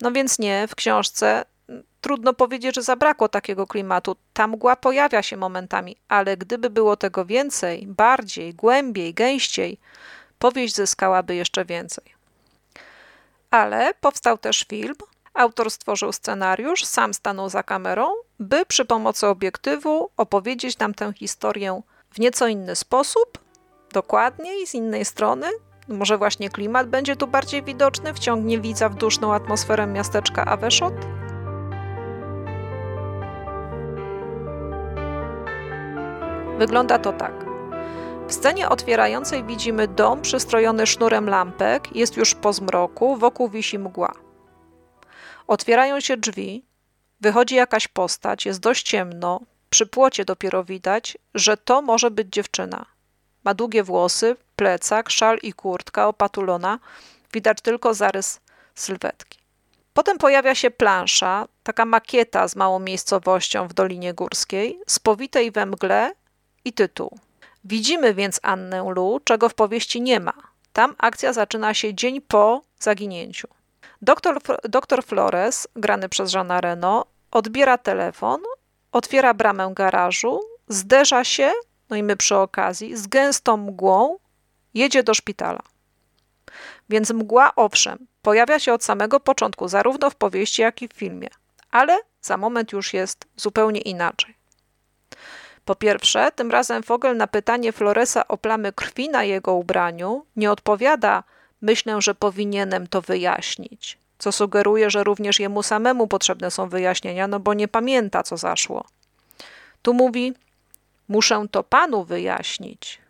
No 0.01 0.13
więc 0.13 0.39
nie, 0.39 0.67
w 0.69 0.75
książce 0.75 1.45
trudno 2.01 2.35
powiedzieć, 2.35 2.75
że 2.75 2.83
zabrakło 2.83 3.29
takiego 3.29 3.67
klimatu. 3.67 4.17
Ta 4.33 4.47
mgła 4.47 4.77
pojawia 4.77 5.23
się 5.23 5.37
momentami, 5.37 5.97
ale 6.09 6.37
gdyby 6.37 6.71
było 6.71 6.97
tego 6.97 7.25
więcej, 7.25 7.87
bardziej, 7.87 8.55
głębiej, 8.55 9.15
gęściej, 9.15 9.79
powieść 10.39 10.75
zyskałaby 10.75 11.35
jeszcze 11.35 11.65
więcej. 11.65 12.05
Ale 13.51 13.95
powstał 14.01 14.39
też 14.39 14.65
film, 14.69 14.95
Autor 15.35 15.71
stworzył 15.71 16.13
scenariusz, 16.13 16.85
sam 16.85 17.15
stanął 17.15 17.49
za 17.49 17.63
kamerą, 17.63 18.09
by 18.39 18.67
przy 18.67 18.85
pomocy 18.85 19.27
obiektywu 19.27 20.11
opowiedzieć 20.17 20.79
nam 20.79 20.95
tę 20.95 21.13
historię 21.13 21.83
w 22.11 22.19
nieco 22.19 22.49
inny 22.49 22.77
sposób, 22.77 23.39
dokładniej, 23.93 24.67
z 24.67 24.75
innej 24.75 25.05
strony. 25.05 25.47
Może 25.89 26.19
właśnie 26.19 26.51
klimat 26.51 26.89
będzie 26.89 27.17
tu 27.17 27.27
bardziej 27.27 27.63
widoczny, 27.63 28.15
wciągnie 28.15 28.61
widza 28.61 28.89
w 28.89 28.95
duszną 28.95 29.35
atmosferę 29.35 29.87
miasteczka 29.87 30.45
Aveshot? 30.45 30.95
Wygląda 36.59 36.99
to 36.99 37.13
tak. 37.13 37.33
W 38.29 38.33
scenie 38.33 38.69
otwierającej 38.69 39.45
widzimy 39.45 39.89
dom 39.89 40.23
przystrojony 40.23 40.87
sznurem 40.87 41.29
lampek, 41.29 41.97
jest 41.97 42.17
już 42.17 42.35
po 42.35 42.53
zmroku, 42.53 43.17
wokół 43.17 43.49
wisi 43.49 43.79
mgła. 43.79 44.30
Otwierają 45.51 46.01
się 46.01 46.17
drzwi, 46.17 46.65
wychodzi 47.21 47.55
jakaś 47.55 47.89
postać, 47.89 48.47
jest 48.47 48.61
dość 48.61 48.83
ciemno, 48.83 49.41
przy 49.71 49.87
płocie 49.87 50.25
dopiero 50.25 50.65
widać, 50.65 51.19
że 51.35 51.57
to 51.57 51.83
może 51.83 52.11
być 52.11 52.29
dziewczyna. 52.29 52.87
Ma 53.45 53.55
długie 53.55 53.83
włosy, 53.83 54.37
plecak, 54.57 55.11
szal 55.11 55.39
i 55.43 55.53
kurtka 55.53 56.09
opatulona, 56.09 56.79
widać 57.33 57.61
tylko 57.61 57.95
zarys 57.95 58.41
sylwetki. 58.75 59.39
Potem 59.95 60.19
pojawia 60.19 60.55
się 60.55 60.71
plansza, 60.71 61.49
taka 61.63 61.85
makieta 61.85 62.49
z 62.49 62.57
małą 62.57 62.79
miejscowością 62.79 63.69
w 63.69 63.75
Dolinie 63.75 64.15
Górskiej, 64.15 64.81
spowitej 64.87 65.51
we 65.51 65.67
mgle 65.67 66.13
i 66.65 66.73
tytuł. 66.73 67.19
Widzimy 67.65 68.15
więc 68.15 68.41
Annę 68.43 68.85
Lu, 68.95 69.21
czego 69.25 69.49
w 69.49 69.55
powieści 69.55 70.01
nie 70.01 70.21
ma. 70.21 70.35
Tam 70.73 70.95
akcja 70.99 71.33
zaczyna 71.33 71.75
się 71.75 71.95
dzień 71.95 72.21
po 72.21 72.63
zaginięciu. 72.79 73.60
Doktor, 74.03 74.39
doktor 74.69 75.05
Flores, 75.05 75.69
grany 75.77 76.09
przez 76.09 76.35
Jeana 76.35 76.61
Reno, 76.61 77.07
odbiera 77.31 77.79
telefon, 77.79 78.41
otwiera 78.93 79.35
bramę 79.35 79.73
garażu, 79.75 80.41
zderza 80.69 81.25
się, 81.25 81.53
no 81.91 81.97
i 81.97 82.03
my 82.03 82.17
przy 82.17 82.37
okazji, 82.37 82.97
z 82.97 83.07
gęstą 83.07 83.57
mgłą, 83.57 84.19
jedzie 84.75 85.03
do 85.03 85.15
szpitala. 85.15 85.63
Więc 86.89 87.11
mgła, 87.11 87.55
owszem, 87.57 88.07
pojawia 88.23 88.59
się 88.59 88.73
od 88.73 88.85
samego 88.85 89.21
początku, 89.21 89.69
zarówno 89.69 90.11
w 90.11 90.15
powieści, 90.15 90.63
jak 90.63 90.83
i 90.83 90.89
w 90.89 90.93
filmie, 90.93 91.29
ale 91.71 91.99
za 92.23 92.37
moment 92.37 92.73
już 92.73 92.95
jest 92.95 93.25
zupełnie 93.37 93.81
inaczej. 93.81 94.35
Po 95.65 95.75
pierwsze, 95.75 96.33
tym 96.33 96.51
razem 96.51 96.83
Fogel 96.83 97.17
na 97.17 97.27
pytanie 97.27 97.73
Floresa 97.73 98.29
o 98.29 98.39
plamy 98.39 98.73
krwi 98.73 99.09
na 99.09 99.25
jego 99.25 99.55
ubraniu 99.55 100.27
nie 100.37 100.51
odpowiada: 100.51 101.25
Myślę, 101.63 102.03
że 102.03 102.15
powinienem 102.15 102.87
to 102.87 103.03
wyjaśnić, 103.03 103.99
co 104.19 104.33
sugeruje, 104.33 104.91
że 104.91 105.05
również 105.05 105.41
jemu 105.41 105.63
samemu 105.63 106.07
potrzebne 106.07 106.51
są 106.51 106.69
wyjaśnienia, 106.69 107.29
no 107.29 107.41
bo 107.41 107.55
nie 107.55 107.69
pamięta, 107.69 108.23
co 108.23 108.37
zaszło. 108.37 108.85
Tu 109.83 109.95
mówi: 109.95 110.35
Muszę 111.09 111.47
to 111.51 111.63
panu 111.63 112.05
wyjaśnić. 112.05 113.01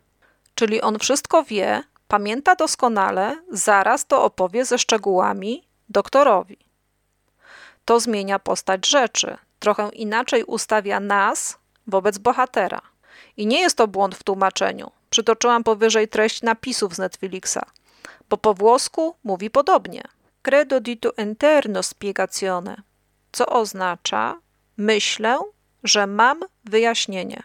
Czyli 0.55 0.81
on 0.81 0.99
wszystko 0.99 1.45
wie, 1.45 1.83
pamięta 2.09 2.55
doskonale, 2.55 3.43
zaraz 3.51 4.07
to 4.07 4.25
opowie 4.25 4.65
ze 4.65 4.79
szczegółami 4.79 5.65
doktorowi. 5.89 6.59
To 7.85 8.01
zmienia 8.01 8.39
postać 8.39 8.87
rzeczy, 8.87 9.37
trochę 9.59 9.89
inaczej 9.89 10.45
ustawia 10.45 11.01
nas 11.01 11.59
wobec 11.87 12.19
bohatera. 12.19 12.81
I 13.37 13.47
nie 13.47 13.61
jest 13.61 13.77
to 13.77 13.89
błąd 13.89 14.15
w 14.15 14.23
tłumaczeniu. 14.23 14.91
Przytoczyłam 15.11 15.65
powyżej 15.65 16.09
treść 16.09 16.43
napisów 16.43 16.95
z 16.95 16.99
Netflixa, 16.99 17.59
bo 18.31 18.37
po 18.37 18.55
włosku 18.55 19.17
mówi 19.25 19.51
podobnie. 19.51 20.03
Credo 20.43 20.81
di 20.81 20.97
tu 20.97 21.11
interno 21.19 21.83
spiegazione, 21.83 22.77
co 23.33 23.47
oznacza 23.47 24.37
myślę, 24.77 25.39
że 25.85 26.07
mam 26.07 26.41
wyjaśnienie. 26.65 27.43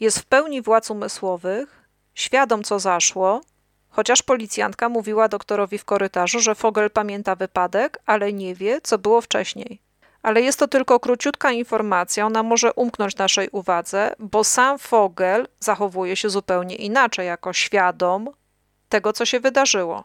Jest 0.00 0.18
w 0.18 0.24
pełni 0.24 0.62
władz 0.62 0.90
umysłowych, 0.90 1.88
świadom 2.14 2.62
co 2.64 2.78
zaszło, 2.78 3.40
chociaż 3.88 4.22
policjantka 4.22 4.88
mówiła 4.88 5.28
doktorowi 5.28 5.78
w 5.78 5.84
korytarzu, 5.84 6.40
że 6.40 6.54
Fogel 6.54 6.90
pamięta 6.90 7.34
wypadek, 7.34 7.98
ale 8.06 8.32
nie 8.32 8.54
wie, 8.54 8.80
co 8.80 8.98
było 8.98 9.20
wcześniej 9.20 9.80
ale 10.22 10.42
jest 10.42 10.58
to 10.58 10.68
tylko 10.68 11.00
króciutka 11.00 11.52
informacja, 11.52 12.26
ona 12.26 12.42
może 12.42 12.72
umknąć 12.72 13.16
naszej 13.16 13.48
uwadze, 13.52 14.14
bo 14.18 14.44
sam 14.44 14.78
Fogel 14.78 15.48
zachowuje 15.60 16.16
się 16.16 16.30
zupełnie 16.30 16.76
inaczej, 16.76 17.26
jako 17.26 17.52
świadom 17.52 18.30
tego, 18.88 19.12
co 19.12 19.26
się 19.26 19.40
wydarzyło. 19.40 20.04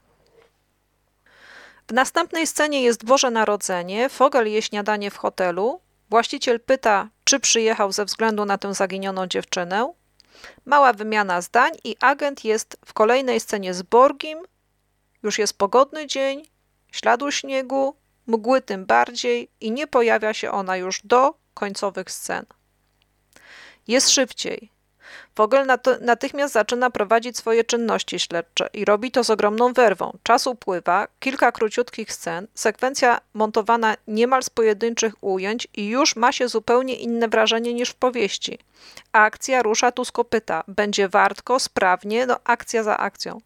W 1.87 1.93
następnej 1.93 2.47
scenie 2.47 2.81
jest 2.81 3.05
Boże 3.05 3.31
Narodzenie, 3.31 4.09
Fogel 4.09 4.51
je 4.51 4.61
śniadanie 4.61 5.11
w 5.11 5.17
hotelu, 5.17 5.81
właściciel 6.09 6.59
pyta, 6.59 7.09
czy 7.23 7.39
przyjechał 7.39 7.91
ze 7.91 8.05
względu 8.05 8.45
na 8.45 8.57
tę 8.57 8.73
zaginioną 8.73 9.27
dziewczynę. 9.27 9.93
Mała 10.65 10.93
wymiana 10.93 11.41
zdań 11.41 11.71
i 11.83 11.95
agent 11.99 12.45
jest 12.45 12.77
w 12.85 12.93
kolejnej 12.93 13.39
scenie 13.39 13.73
z 13.73 13.81
Borgim, 13.81 14.39
już 15.23 15.39
jest 15.39 15.57
pogodny 15.57 16.07
dzień, 16.07 16.45
śladu 16.91 17.31
śniegu, 17.31 17.95
mgły 18.27 18.61
tym 18.61 18.85
bardziej 18.85 19.49
i 19.61 19.71
nie 19.71 19.87
pojawia 19.87 20.33
się 20.33 20.51
ona 20.51 20.77
już 20.77 21.01
do 21.03 21.33
końcowych 21.53 22.11
scen. 22.11 22.45
Jest 23.87 24.09
szybciej. 24.09 24.74
Vogel 25.37 25.67
natychmiast 26.01 26.53
zaczyna 26.53 26.89
prowadzić 26.89 27.37
swoje 27.37 27.63
czynności 27.63 28.19
śledcze 28.19 28.69
i 28.73 28.85
robi 28.85 29.11
to 29.11 29.23
z 29.23 29.29
ogromną 29.29 29.73
werwą. 29.73 30.17
Czas 30.23 30.47
upływa, 30.47 31.07
kilka 31.19 31.51
króciutkich 31.51 32.13
scen, 32.13 32.47
sekwencja 32.53 33.19
montowana 33.33 33.95
niemal 34.07 34.43
z 34.43 34.49
pojedynczych 34.49 35.13
ujęć 35.21 35.67
i 35.73 35.87
już 35.87 36.15
ma 36.15 36.31
się 36.31 36.47
zupełnie 36.47 36.95
inne 36.95 37.27
wrażenie 37.27 37.73
niż 37.73 37.89
w 37.89 37.95
powieści. 37.95 38.59
Akcja 39.11 39.61
rusza 39.61 39.91
tu 39.91 40.05
z 40.05 40.11
kopyta. 40.11 40.63
Będzie 40.67 41.09
wartko, 41.09 41.59
sprawnie, 41.59 42.25
no 42.25 42.39
akcja 42.43 42.83
za 42.83 42.97
akcją. 42.97 43.41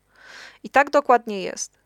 I 0.63 0.69
tak 0.69 0.89
dokładnie 0.89 1.43
jest 1.43 1.79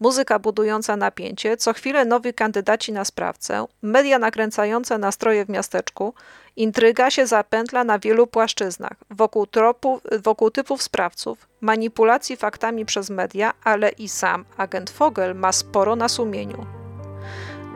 muzyka 0.00 0.38
budująca 0.38 0.96
napięcie, 0.96 1.56
co 1.56 1.72
chwilę 1.72 2.04
nowi 2.04 2.34
kandydaci 2.34 2.92
na 2.92 3.04
sprawcę, 3.04 3.66
media 3.82 4.18
nakręcające 4.18 4.98
nastroje 4.98 5.44
w 5.44 5.48
miasteczku, 5.48 6.14
intryga 6.56 7.10
się 7.10 7.26
zapętla 7.26 7.84
na 7.84 7.98
wielu 7.98 8.26
płaszczyznach, 8.26 8.96
wokół, 9.10 9.46
tropu, 9.46 10.00
wokół 10.22 10.50
typów 10.50 10.82
sprawców, 10.82 11.48
manipulacji 11.60 12.36
faktami 12.36 12.86
przez 12.86 13.10
media, 13.10 13.52
ale 13.64 13.88
i 13.88 14.08
sam 14.08 14.44
agent 14.56 14.90
Fogel 14.90 15.34
ma 15.34 15.52
sporo 15.52 15.96
na 15.96 16.08
sumieniu. 16.08 16.66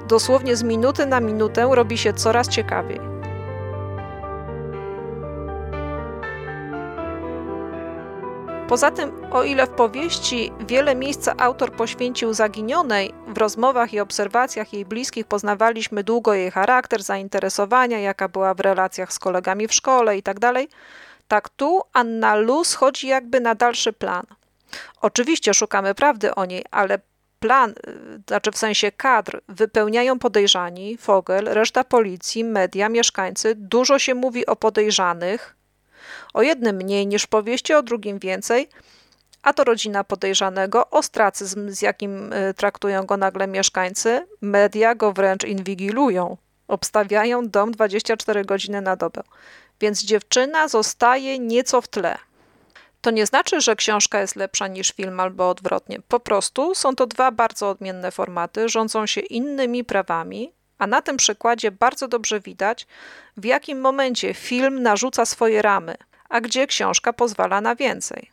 Dosłownie 0.08 0.56
z 0.56 0.62
minuty 0.62 1.06
na 1.06 1.20
minutę 1.20 1.68
robi 1.72 1.98
się 1.98 2.12
coraz 2.12 2.48
ciekawiej. 2.48 3.13
Poza 8.74 8.90
tym, 8.90 9.12
o 9.32 9.44
ile 9.44 9.66
w 9.66 9.70
powieści 9.70 10.52
wiele 10.66 10.94
miejsca 10.94 11.34
autor 11.38 11.72
poświęcił 11.72 12.34
zaginionej, 12.34 13.14
w 13.26 13.38
rozmowach 13.38 13.92
i 13.92 14.00
obserwacjach 14.00 14.72
jej 14.72 14.84
bliskich 14.84 15.26
poznawaliśmy 15.26 16.04
długo 16.04 16.34
jej 16.34 16.50
charakter, 16.50 17.02
zainteresowania, 17.02 17.98
jaka 17.98 18.28
była 18.28 18.54
w 18.54 18.60
relacjach 18.60 19.12
z 19.12 19.18
kolegami 19.18 19.68
w 19.68 19.74
szkole 19.74 20.16
itd., 20.16 20.40
tak, 20.40 20.66
tak 21.28 21.48
tu 21.48 21.80
Anna 21.92 22.34
Lu 22.34 22.64
schodzi 22.64 23.06
jakby 23.06 23.40
na 23.40 23.54
dalszy 23.54 23.92
plan. 23.92 24.26
Oczywiście 25.00 25.54
szukamy 25.54 25.94
prawdy 25.94 26.34
o 26.34 26.44
niej, 26.44 26.64
ale 26.70 26.98
plan, 27.40 27.70
y, 27.70 27.74
znaczy 28.28 28.50
w 28.50 28.58
sensie 28.58 28.92
kadr, 28.92 29.40
wypełniają 29.48 30.18
podejrzani, 30.18 30.96
Fogel, 30.96 31.44
reszta 31.44 31.84
policji, 31.84 32.44
media, 32.44 32.88
mieszkańcy. 32.88 33.54
Dużo 33.54 33.98
się 33.98 34.14
mówi 34.14 34.46
o 34.46 34.56
podejrzanych, 34.56 35.56
o 36.34 36.42
jednym 36.42 36.76
mniej 36.76 37.06
niż 37.06 37.26
powieści, 37.26 37.74
o 37.74 37.82
drugim 37.82 38.18
więcej, 38.18 38.68
a 39.42 39.52
to 39.52 39.64
rodzina 39.64 40.04
podejrzanego, 40.04 40.90
ostracyzm, 40.90 41.70
z 41.70 41.82
jakim 41.82 42.32
y, 42.32 42.54
traktują 42.54 43.06
go 43.06 43.16
nagle 43.16 43.46
mieszkańcy, 43.46 44.26
media 44.40 44.94
go 44.94 45.12
wręcz 45.12 45.44
inwigilują, 45.44 46.36
obstawiają 46.68 47.48
dom 47.48 47.72
24 47.72 48.44
godziny 48.44 48.80
na 48.80 48.96
dobę. 48.96 49.22
Więc 49.80 50.04
dziewczyna 50.04 50.68
zostaje 50.68 51.38
nieco 51.38 51.80
w 51.80 51.88
tle. 51.88 52.18
To 53.00 53.10
nie 53.10 53.26
znaczy, 53.26 53.60
że 53.60 53.76
książka 53.76 54.20
jest 54.20 54.36
lepsza 54.36 54.68
niż 54.68 54.92
film 54.92 55.20
albo 55.20 55.50
odwrotnie. 55.50 55.98
Po 56.08 56.20
prostu 56.20 56.74
są 56.74 56.96
to 56.96 57.06
dwa 57.06 57.30
bardzo 57.30 57.70
odmienne 57.70 58.10
formaty, 58.10 58.68
rządzą 58.68 59.06
się 59.06 59.20
innymi 59.20 59.84
prawami, 59.84 60.52
a 60.78 60.86
na 60.86 61.02
tym 61.02 61.16
przykładzie 61.16 61.70
bardzo 61.70 62.08
dobrze 62.08 62.40
widać, 62.40 62.86
w 63.36 63.44
jakim 63.44 63.80
momencie 63.80 64.34
film 64.34 64.82
narzuca 64.82 65.26
swoje 65.26 65.62
ramy, 65.62 65.94
a 66.28 66.40
gdzie 66.40 66.66
książka 66.66 67.12
pozwala 67.12 67.60
na 67.60 67.74
więcej. 67.74 68.30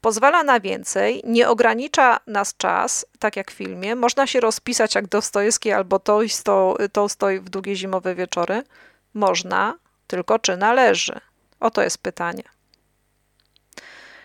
Pozwala 0.00 0.44
na 0.44 0.60
więcej, 0.60 1.22
nie 1.24 1.48
ogranicza 1.48 2.20
nas 2.26 2.56
czas, 2.56 3.06
tak 3.18 3.36
jak 3.36 3.50
w 3.50 3.54
filmie. 3.54 3.96
Można 3.96 4.26
się 4.26 4.40
rozpisać 4.40 4.94
jak 4.94 5.06
Dostojewski 5.06 5.72
albo 5.72 5.98
Tolstoj 6.92 7.40
w 7.40 7.48
długie 7.48 7.76
zimowe 7.76 8.14
wieczory. 8.14 8.62
Można, 9.14 9.74
tylko 10.06 10.38
czy 10.38 10.56
należy? 10.56 11.20
Oto 11.60 11.82
jest 11.82 11.98
pytanie. 11.98 12.42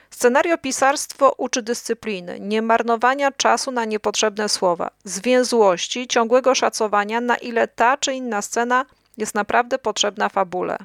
Scenariopisarstwo 0.09 1.35
uczy 1.37 1.61
dyscypliny, 1.61 2.39
nie 2.39 2.61
marnowania 2.61 3.31
czasu 3.31 3.71
na 3.71 3.85
niepotrzebne 3.85 4.49
słowa, 4.49 4.89
zwięzłości, 5.03 6.07
ciągłego 6.07 6.55
szacowania, 6.55 7.21
na 7.21 7.37
ile 7.37 7.67
ta 7.67 7.97
czy 7.97 8.13
inna 8.13 8.41
scena 8.41 8.85
jest 9.17 9.35
naprawdę 9.35 9.79
potrzebna 9.79 10.29
fabule. 10.29 10.77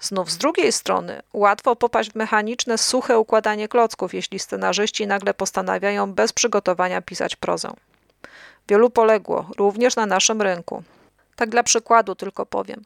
Znów 0.00 0.30
z 0.30 0.38
drugiej 0.38 0.72
strony, 0.72 1.22
łatwo 1.32 1.76
popaść 1.76 2.10
w 2.12 2.14
mechaniczne, 2.14 2.78
suche 2.78 3.18
układanie 3.18 3.68
klocków, 3.68 4.14
jeśli 4.14 4.38
scenarzyści 4.38 5.06
nagle 5.06 5.34
postanawiają 5.34 6.12
bez 6.12 6.32
przygotowania 6.32 7.02
pisać 7.02 7.36
prozę. 7.36 7.72
Wielu 8.68 8.90
poległo, 8.90 9.50
również 9.58 9.96
na 9.96 10.06
naszym 10.06 10.42
rynku. 10.42 10.82
Tak 11.36 11.50
dla 11.50 11.62
przykładu 11.62 12.14
tylko 12.14 12.46
powiem. 12.46 12.84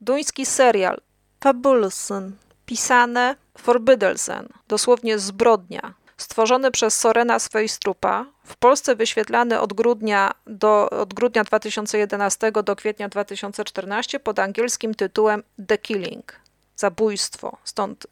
Duński 0.00 0.46
serial 0.46 1.00
Fabulson, 1.40 2.36
pisane 2.66 3.36
Forbiddelsen, 3.58 4.48
dosłownie 4.68 5.18
zbrodnia, 5.18 5.94
stworzony 6.16 6.70
przez 6.70 7.00
Sorena 7.00 7.38
Sveistrupa, 7.38 8.26
w 8.44 8.56
Polsce 8.56 8.96
wyświetlany 8.96 9.60
od 9.60 9.72
grudnia, 9.72 10.34
do, 10.46 10.90
od 10.90 11.14
grudnia 11.14 11.44
2011 11.44 12.52
do 12.64 12.76
kwietnia 12.76 13.08
2014 13.08 14.20
pod 14.20 14.38
angielskim 14.38 14.94
tytułem 14.94 15.42
The 15.68 15.78
Killing 15.78 16.45
zabójstwo. 16.76 17.56
Stąd 17.64 18.04
y, 18.04 18.08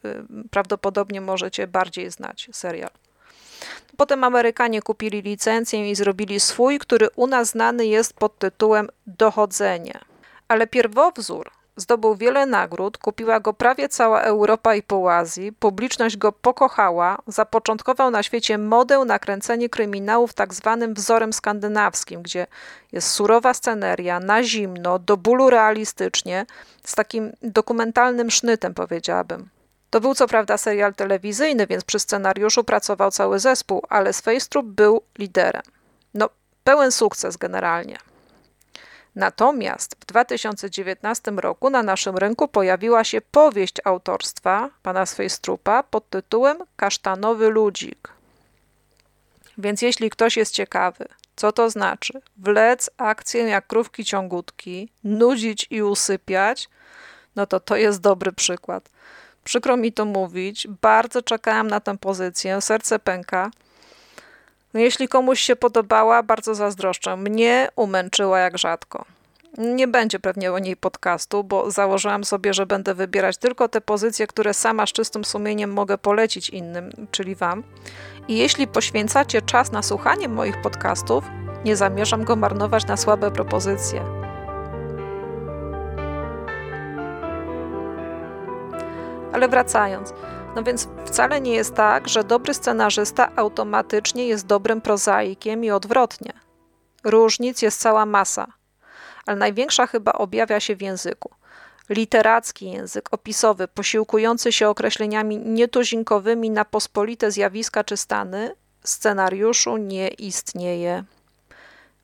prawdopodobnie 0.51 1.21
możecie 1.21 1.67
bardziej 1.67 2.11
znać 2.11 2.49
serial. 2.53 2.91
Potem 3.97 4.25
Amerykanie 4.25 4.83
kupili 4.83 5.23
licencję 5.23 5.91
i 5.91 5.95
zrobili 5.95 6.41
swój, 6.41 6.79
który 6.79 7.09
u 7.17 7.27
nas 7.27 7.49
znany 7.49 7.87
jest 7.87 8.13
pod 8.13 8.39
tytułem 8.39 8.89
Dochodzenie. 9.07 9.99
Ale 10.49 10.67
pierwowzór 10.67 11.51
Zdobył 11.77 12.15
wiele 12.15 12.47
nagród, 12.47 12.99
kupiła 12.99 13.41
go 13.41 13.53
prawie 13.53 13.89
cała 13.89 14.21
Europa 14.21 14.75
i 14.75 14.83
pół 14.83 15.09
Azji, 15.09 15.53
publiczność 15.53 16.17
go 16.17 16.33
pokochała, 16.33 17.19
zapoczątkował 17.27 18.11
na 18.11 18.23
świecie 18.23 18.59
modę 18.59 18.99
na 18.99 19.19
kręcenie 19.19 19.69
kryminałów 19.69 20.35
tak 20.35 20.55
zwanym 20.55 20.95
wzorem 20.95 21.33
skandynawskim, 21.33 22.23
gdzie 22.23 22.47
jest 22.93 23.09
surowa 23.09 23.55
sceneria, 23.55 24.21
na 24.21 24.43
zimno, 24.43 24.99
do 24.99 25.17
bólu 25.17 25.51
realistycznie, 25.51 26.47
z 26.85 26.95
takim 26.95 27.33
dokumentalnym 27.43 28.31
sznytem 28.31 28.75
powiedziałabym. 28.75 29.49
To 29.91 30.01
był 30.01 30.15
co 30.15 30.27
prawda 30.27 30.59
serial 30.59 30.95
telewizyjny, 30.95 31.67
więc 31.67 31.85
przy 31.85 31.99
scenariuszu 31.99 32.65
pracował 32.65 33.11
cały 33.11 33.39
zespół, 33.39 33.83
ale 33.89 34.13
Sveistrup 34.13 34.67
był 34.67 35.03
liderem. 35.19 35.63
No, 36.15 36.29
pełen 36.65 36.93
sukces 36.93 37.37
generalnie. 37.37 37.99
Natomiast 39.15 39.97
w 40.01 40.07
2019 40.07 41.31
roku 41.31 41.71
na 41.71 41.83
naszym 41.83 42.17
rynku 42.17 42.49
pojawiła 42.49 43.05
się 43.05 43.21
powieść 43.21 43.75
autorstwa 43.85 44.71
pana 44.83 45.07
Swejstrupa 45.07 45.83
pod 45.83 46.11
tytułem 46.11 46.59
Kasztanowy 46.77 47.51
ludzik. 47.51 48.09
Więc 49.59 49.83
jeśli 49.83 50.11
ktoś 50.11 50.37
jest 50.37 50.55
ciekawy, 50.55 51.05
co 51.37 51.53
to 51.53 51.71
znaczy 51.71 52.21
wlec 52.37 52.91
akcję 52.97 53.43
jak 53.43 53.67
krówki 53.67 54.05
ciągutki, 54.05 54.89
nudzić 55.05 55.67
i 55.71 55.83
usypiać, 55.83 56.69
no 57.37 57.47
to 57.47 57.61
to 57.61 57.77
jest 57.77 58.01
dobry 58.01 58.33
przykład. 58.33 58.91
Przykro 59.45 59.77
mi 59.77 59.93
to 59.93 60.05
mówić, 60.05 60.67
bardzo 60.83 61.23
czekałam 61.23 61.69
na 61.69 61.81
tę 61.81 61.99
pozycję, 61.99 62.61
serce 62.61 62.99
pęka. 62.99 63.51
No 64.75 64.81
jeśli 64.81 65.09
komuś 65.09 65.41
się 65.41 65.57
podobała, 65.57 66.23
bardzo 66.23 66.55
zazdroszczę. 66.55 67.17
Mnie 67.17 67.69
umęczyła 67.77 68.39
jak 68.39 68.59
rzadko. 68.59 69.05
Nie 69.59 69.89
będzie 69.89 70.19
pewnie 70.19 70.53
o 70.53 70.59
niej 70.59 70.77
podcastu, 70.77 71.45
bo 71.45 71.71
założyłam 71.71 72.25
sobie, 72.25 72.55
że 72.55 72.67
będę 72.67 72.95
wybierać 72.95 73.37
tylko 73.37 73.69
te 73.69 73.81
pozycje, 73.81 74.27
które 74.27 74.55
sama 74.55 74.87
z 74.87 74.93
czystym 74.93 75.25
sumieniem 75.25 75.73
mogę 75.73 75.99
polecić 75.99 76.51
innym, 76.51 76.91
czyli 77.11 77.35
Wam. 77.35 77.63
I 78.29 78.39
jeśli 78.39 78.67
poświęcacie 78.67 79.43
czas 79.43 79.73
na 79.73 79.83
słuchanie 79.83 80.29
moich 80.29 80.63
podcastów, 80.63 81.25
nie 81.65 81.77
zamierzam 81.77 82.25
go 82.25 82.37
marnować 82.37 82.87
na 82.87 82.97
słabe 82.97 83.31
propozycje. 83.31 84.05
Ale 89.33 89.49
wracając, 89.49 90.15
no 90.57 90.63
więc 90.63 90.89
wcale 91.07 91.41
nie 91.41 91.55
jest 91.55 91.75
tak, 91.75 92.09
że 92.09 92.25
dobry 92.25 92.55
scenarzysta 92.55 93.37
automatycznie 93.37 94.27
jest 94.27 94.47
dobrym 94.47 94.81
prozaikiem 94.81 95.65
i 95.65 95.71
odwrotnie. 95.71 96.33
Różnic 97.05 97.63
jest 97.63 97.81
cała 97.81 98.07
masa 98.07 98.47
ale 99.27 99.37
największa 99.37 99.87
chyba 99.87 100.13
objawia 100.13 100.61
się 100.61 100.77
w 100.77 100.83
języku. 100.83 101.31
Literacki 101.89 102.71
język 102.71 103.09
opisowy, 103.13 103.69
posiłkujący 103.69 104.53
się 104.53 104.69
określeniami 104.69 105.39
nietuzinkowymi 105.39 106.51
na 106.51 106.65
pospolite 106.65 107.31
zjawiska 107.31 107.85
czy 107.85 107.97
stany, 107.97 108.55
scenariuszu 108.85 109.77
nie 109.77 110.09
istnieje. 110.09 111.05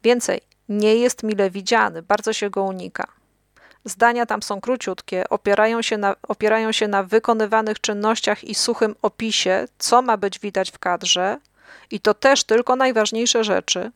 Więcej, 0.03 0.41
nie 0.69 0.97
jest 0.97 1.23
mile 1.23 1.51
widziany, 1.51 2.03
bardzo 2.03 2.33
się 2.33 2.51
go 2.51 2.63
unika. 2.63 3.07
Zdania 3.85 4.27
tam 4.27 4.43
są 4.43 4.61
króciutkie, 4.61 5.29
opierają 5.29 5.83
się, 5.83 5.99
na, 5.99 6.17
opierają 6.29 6.73
się 6.73 6.89
na 6.89 7.03
wykonywanych 7.03 7.81
czynnościach 7.81 8.45
i 8.45 8.55
suchym 8.55 8.95
opisie, 9.03 9.69
co 9.79 10.03
ma 10.03 10.17
być 10.17 10.39
widać 10.39 10.71
w 10.71 10.79
kadrze, 10.79 11.39
i 11.91 12.01
to 12.01 12.15
też 12.15 12.45
tylko 12.45 12.77
najważniejsze 12.77 13.45
rzeczy, 13.45 13.91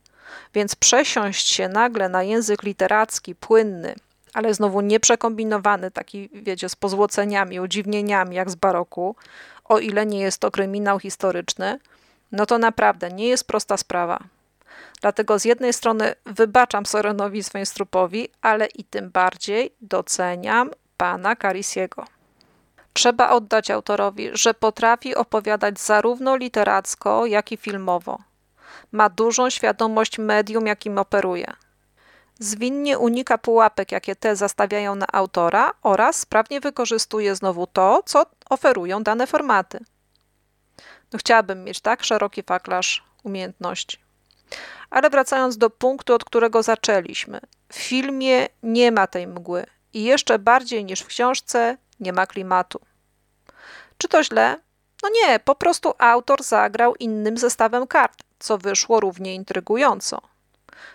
więc 0.54 0.76
przesiąść 0.76 1.48
się 1.48 1.68
nagle 1.68 2.08
na 2.08 2.22
język 2.22 2.62
literacki, 2.62 3.34
płynny, 3.34 3.94
ale 4.32 4.54
znowu 4.54 4.80
nieprzekombinowany, 4.80 5.90
taki 5.90 6.28
wiecie, 6.32 6.68
z 6.68 6.76
pozłoceniami, 6.76 7.60
udziwnieniami 7.60 8.36
jak 8.36 8.50
z 8.50 8.54
baroku, 8.54 9.16
o 9.64 9.78
ile 9.78 10.06
nie 10.06 10.20
jest 10.20 10.38
to 10.38 10.50
kryminał 10.50 10.98
historyczny, 10.98 11.78
no 12.32 12.46
to 12.46 12.58
naprawdę 12.58 13.10
nie 13.10 13.28
jest 13.28 13.46
prosta 13.46 13.76
sprawa. 13.76 14.18
Dlatego 15.00 15.38
z 15.38 15.44
jednej 15.44 15.72
strony 15.72 16.14
wybaczam 16.26 16.86
Sorenowi 16.86 17.42
Swęstrupowi, 17.42 18.28
ale 18.42 18.66
i 18.66 18.84
tym 18.84 19.10
bardziej 19.10 19.74
doceniam 19.80 20.70
pana 20.96 21.36
Carisiego. 21.36 22.04
Trzeba 22.92 23.30
oddać 23.30 23.70
autorowi, 23.70 24.30
że 24.32 24.54
potrafi 24.54 25.14
opowiadać 25.14 25.80
zarówno 25.80 26.36
literacko, 26.36 27.26
jak 27.26 27.52
i 27.52 27.56
filmowo 27.56 28.18
ma 28.92 29.08
dużą 29.08 29.50
świadomość 29.50 30.18
medium, 30.18 30.66
jakim 30.66 30.98
operuje. 30.98 31.52
Zwinnie 32.38 32.98
unika 32.98 33.38
pułapek, 33.38 33.92
jakie 33.92 34.16
te 34.16 34.36
zastawiają 34.36 34.94
na 34.94 35.06
autora 35.12 35.72
oraz 35.82 36.18
sprawnie 36.18 36.60
wykorzystuje 36.60 37.34
znowu 37.34 37.66
to, 37.66 38.02
co 38.06 38.26
oferują 38.50 39.02
dane 39.02 39.26
formaty. 39.26 39.78
No, 41.12 41.18
chciałabym 41.18 41.64
mieć 41.64 41.80
tak 41.80 42.04
szeroki 42.04 42.42
faklarz 42.42 43.04
umiejętności. 43.22 44.03
Ale 44.90 45.10
wracając 45.10 45.58
do 45.58 45.70
punktu, 45.70 46.14
od 46.14 46.24
którego 46.24 46.62
zaczęliśmy. 46.62 47.40
W 47.68 47.76
filmie 47.76 48.48
nie 48.62 48.92
ma 48.92 49.06
tej 49.06 49.26
mgły 49.26 49.66
i 49.92 50.04
jeszcze 50.04 50.38
bardziej 50.38 50.84
niż 50.84 51.00
w 51.00 51.06
książce 51.06 51.76
nie 52.00 52.12
ma 52.12 52.26
klimatu. 52.26 52.80
Czy 53.98 54.08
to 54.08 54.24
źle? 54.24 54.60
No 55.02 55.08
nie, 55.08 55.40
po 55.40 55.54
prostu 55.54 55.94
autor 55.98 56.42
zagrał 56.42 56.94
innym 56.94 57.38
zestawem 57.38 57.86
kart 57.86 58.24
co 58.44 58.58
wyszło 58.58 59.00
równie 59.00 59.34
intrygująco. 59.34 60.20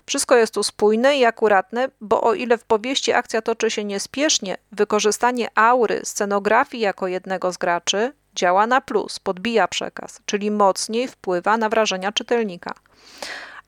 Wszystko 0.05 0.35
jest 0.35 0.53
tu 0.53 0.63
spójne 0.63 1.17
i 1.17 1.25
akuratne, 1.25 1.89
bo 2.01 2.21
o 2.21 2.33
ile 2.33 2.57
w 2.57 2.63
powieści 2.63 3.13
akcja 3.13 3.41
toczy 3.41 3.71
się 3.71 3.83
niespiesznie, 3.83 4.57
wykorzystanie 4.71 5.47
aury, 5.55 6.01
scenografii 6.03 6.83
jako 6.83 7.07
jednego 7.07 7.51
z 7.51 7.57
graczy 7.57 8.13
działa 8.35 8.67
na 8.67 8.81
plus, 8.81 9.19
podbija 9.19 9.67
przekaz, 9.67 10.21
czyli 10.25 10.51
mocniej 10.51 11.07
wpływa 11.07 11.57
na 11.57 11.69
wrażenia 11.69 12.11
czytelnika. 12.11 12.73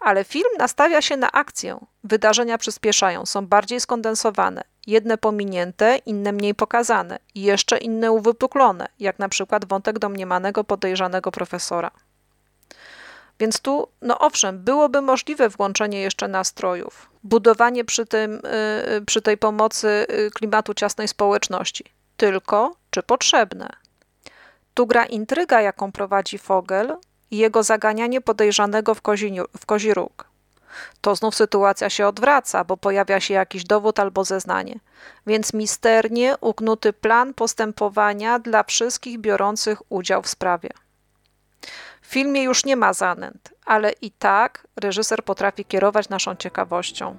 Ale 0.01 0.23
film 0.23 0.49
nastawia 0.57 1.01
się 1.01 1.17
na 1.17 1.31
akcję. 1.31 1.85
Wydarzenia 2.03 2.57
przyspieszają, 2.57 3.25
są 3.25 3.47
bardziej 3.47 3.79
skondensowane. 3.79 4.63
Jedne 4.87 5.17
pominięte, 5.17 5.97
inne 6.05 6.31
mniej 6.31 6.55
pokazane, 6.55 7.19
i 7.35 7.41
jeszcze 7.41 7.77
inne 7.77 8.11
uwypuklone, 8.11 8.87
jak 8.99 9.19
na 9.19 9.29
przykład 9.29 9.65
wątek 9.65 9.99
domniemanego 9.99 10.63
podejrzanego 10.63 11.31
profesora. 11.31 11.91
Więc 13.39 13.59
tu, 13.59 13.87
no 14.01 14.19
owszem, 14.19 14.59
byłoby 14.59 15.01
możliwe 15.01 15.49
włączenie 15.49 16.01
jeszcze 16.01 16.27
nastrojów, 16.27 17.09
budowanie 17.23 17.85
przy, 17.85 18.05
tym, 18.05 18.41
y, 18.97 19.05
przy 19.05 19.21
tej 19.21 19.37
pomocy 19.37 20.07
y, 20.27 20.31
klimatu 20.31 20.73
ciasnej 20.73 21.07
społeczności. 21.07 21.85
Tylko 22.17 22.75
czy 22.89 23.03
potrzebne? 23.03 23.69
Tu 24.73 24.87
gra 24.87 25.05
intryga, 25.05 25.61
jaką 25.61 25.91
prowadzi 25.91 26.37
Fogel 26.37 26.97
i 27.31 27.37
jego 27.37 27.63
zaganianie 27.63 28.21
podejrzanego 28.21 28.95
w 28.95 29.01
kozi, 29.01 29.35
w 29.57 29.65
kozi 29.65 29.93
róg. 29.93 30.31
To 31.01 31.15
znów 31.15 31.35
sytuacja 31.35 31.89
się 31.89 32.07
odwraca, 32.07 32.63
bo 32.63 32.77
pojawia 32.77 33.19
się 33.19 33.33
jakiś 33.33 33.63
dowód 33.63 33.99
albo 33.99 34.23
zeznanie. 34.23 34.79
Więc 35.27 35.53
misternie 35.53 36.35
uknuty 36.41 36.93
plan 36.93 37.33
postępowania 37.33 38.39
dla 38.39 38.63
wszystkich 38.63 39.19
biorących 39.19 39.81
udział 39.89 40.21
w 40.21 40.27
sprawie. 40.27 40.69
W 42.01 42.07
filmie 42.07 42.43
już 42.43 42.65
nie 42.65 42.75
ma 42.75 42.93
zanęt, 42.93 43.53
ale 43.65 43.91
i 43.91 44.11
tak 44.11 44.67
reżyser 44.75 45.23
potrafi 45.23 45.65
kierować 45.65 46.09
naszą 46.09 46.35
ciekawością. 46.35 47.17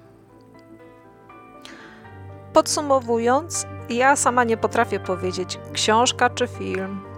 Podsumowując, 2.53 3.65
ja 3.89 4.15
sama 4.15 4.43
nie 4.43 4.57
potrafię 4.57 4.99
powiedzieć 4.99 5.59
książka 5.73 6.29
czy 6.29 6.47
film. 6.47 7.12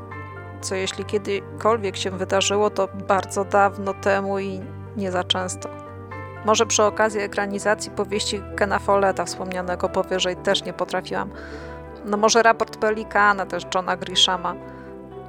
Co 0.62 0.76
jeśli 0.76 1.06
kiedykolwiek 1.06 1.98
się 1.98 2.12
wydarzyło, 2.12 2.70
to 2.70 2.88
bardzo 3.08 3.46
dawno 3.46 3.94
temu 3.94 4.40
i 4.40 4.62
nie 4.98 5.12
za 5.12 5.24
często. 5.24 5.70
Może 6.46 6.66
przy 6.66 6.84
okazji 6.84 7.20
ekranizacji 7.20 7.92
powieści 7.92 8.42
Kena 8.56 8.80
Folletta 8.80 9.26
wspomnianego 9.26 9.90
powyżej 9.90 10.36
też 10.36 10.64
nie 10.64 10.74
potrafiłam. 10.74 11.30
No 12.06 12.18
może 12.18 12.44
raport 12.44 12.78
Pelikana 12.78 13.46
też 13.46 13.64
Johna 13.76 13.98
Grishama 13.98 14.56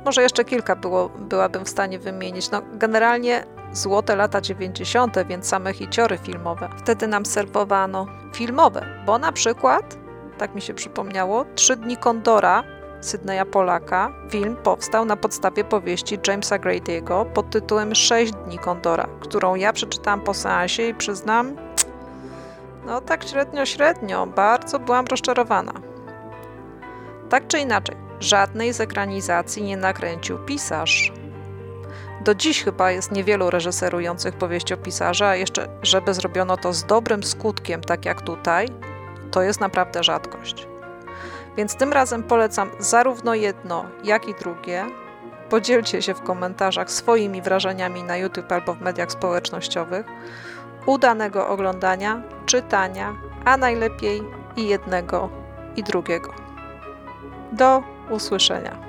może 0.07 0.23
jeszcze 0.23 0.45
kilka 0.45 0.77
było, 0.77 1.09
byłabym 1.09 1.65
w 1.65 1.69
stanie 1.69 1.99
wymienić. 1.99 2.51
No, 2.51 2.63
generalnie 2.73 3.45
złote 3.73 4.17
lata 4.17 4.41
90., 4.41 5.17
więc 5.29 5.49
same 5.49 5.73
hiciory 5.73 6.19
filmowe. 6.19 6.69
Wtedy 6.77 7.07
nam 7.07 7.27
serwowano 7.27 8.07
filmowe, 8.35 8.87
bo 9.07 9.19
na 9.19 9.33
przykład, 9.33 9.97
tak 10.39 10.55
mi 10.55 10.61
się 10.61 10.75
przypomniało, 10.75 11.45
Trzy 11.55 11.77
dni 11.77 11.97
Kondora 11.97 12.63
Sydneya 13.07 13.45
Polaka, 13.53 14.13
film 14.31 14.57
powstał 14.57 15.05
na 15.05 15.17
podstawie 15.17 15.65
powieści 15.65 16.19
Jamesa 16.29 16.59
Grady'ego 16.59 17.25
pod 17.33 17.51
tytułem 17.51 17.95
Sześć 17.95 18.33
dni 18.33 18.59
Kondora, 18.59 19.09
którą 19.21 19.55
ja 19.55 19.73
przeczytałam 19.73 20.21
po 20.21 20.35
seansie 20.35 20.89
i 20.89 20.95
przyznam, 20.95 21.57
no 22.87 23.01
tak 23.01 23.25
średnio, 23.25 23.67
średnio, 23.67 24.27
bardzo 24.27 24.79
byłam 24.79 25.07
rozczarowana. 25.07 25.73
Tak 27.29 27.47
czy 27.47 27.59
inaczej, 27.59 27.97
żadnej 28.21 28.73
z 28.73 28.81
ekranizacji 28.81 29.63
nie 29.63 29.77
nakręcił 29.77 30.39
pisarz. 30.39 31.13
Do 32.25 32.35
dziś 32.35 32.65
chyba 32.65 32.91
jest 32.91 33.13
niewielu 33.13 33.51
reżyserujących 33.51 34.35
powieściopisarza, 34.35 35.27
a 35.27 35.37
jeszcze 35.37 35.69
żeby 35.83 36.15
zrobiono 36.15 36.57
to 36.57 36.73
z 36.73 36.85
dobrym 36.85 37.23
skutkiem, 37.23 37.81
tak 37.81 38.05
jak 38.05 38.23
tutaj, 38.23 38.69
to 39.31 39.43
jest 39.43 39.61
naprawdę 39.61 40.05
rzadkość. 40.05 40.76
Więc 41.57 41.77
tym 41.77 41.93
razem 41.93 42.23
polecam 42.23 42.71
zarówno 42.79 43.35
jedno, 43.35 43.85
jak 44.05 44.29
i 44.29 44.35
drugie. 44.35 44.85
Podzielcie 45.49 46.03
się 46.03 46.15
w 46.15 46.23
komentarzach 46.23 46.91
swoimi 46.91 47.43
wrażeniami 47.43 48.03
na 48.03 48.17
YouTube 48.17 48.53
albo 48.53 48.75
w 48.75 48.81
mediach 48.81 49.13
społecznościowych. 49.13 50.07
Udanego 50.87 51.49
oglądania, 51.49 52.23
czytania, 52.47 53.15
a 53.45 53.57
najlepiej 53.57 54.23
i 54.57 54.69
jednego, 54.69 55.29
i 55.77 55.83
drugiego. 55.83 56.33
Do 57.53 57.83
usłyszenia. 58.11 58.86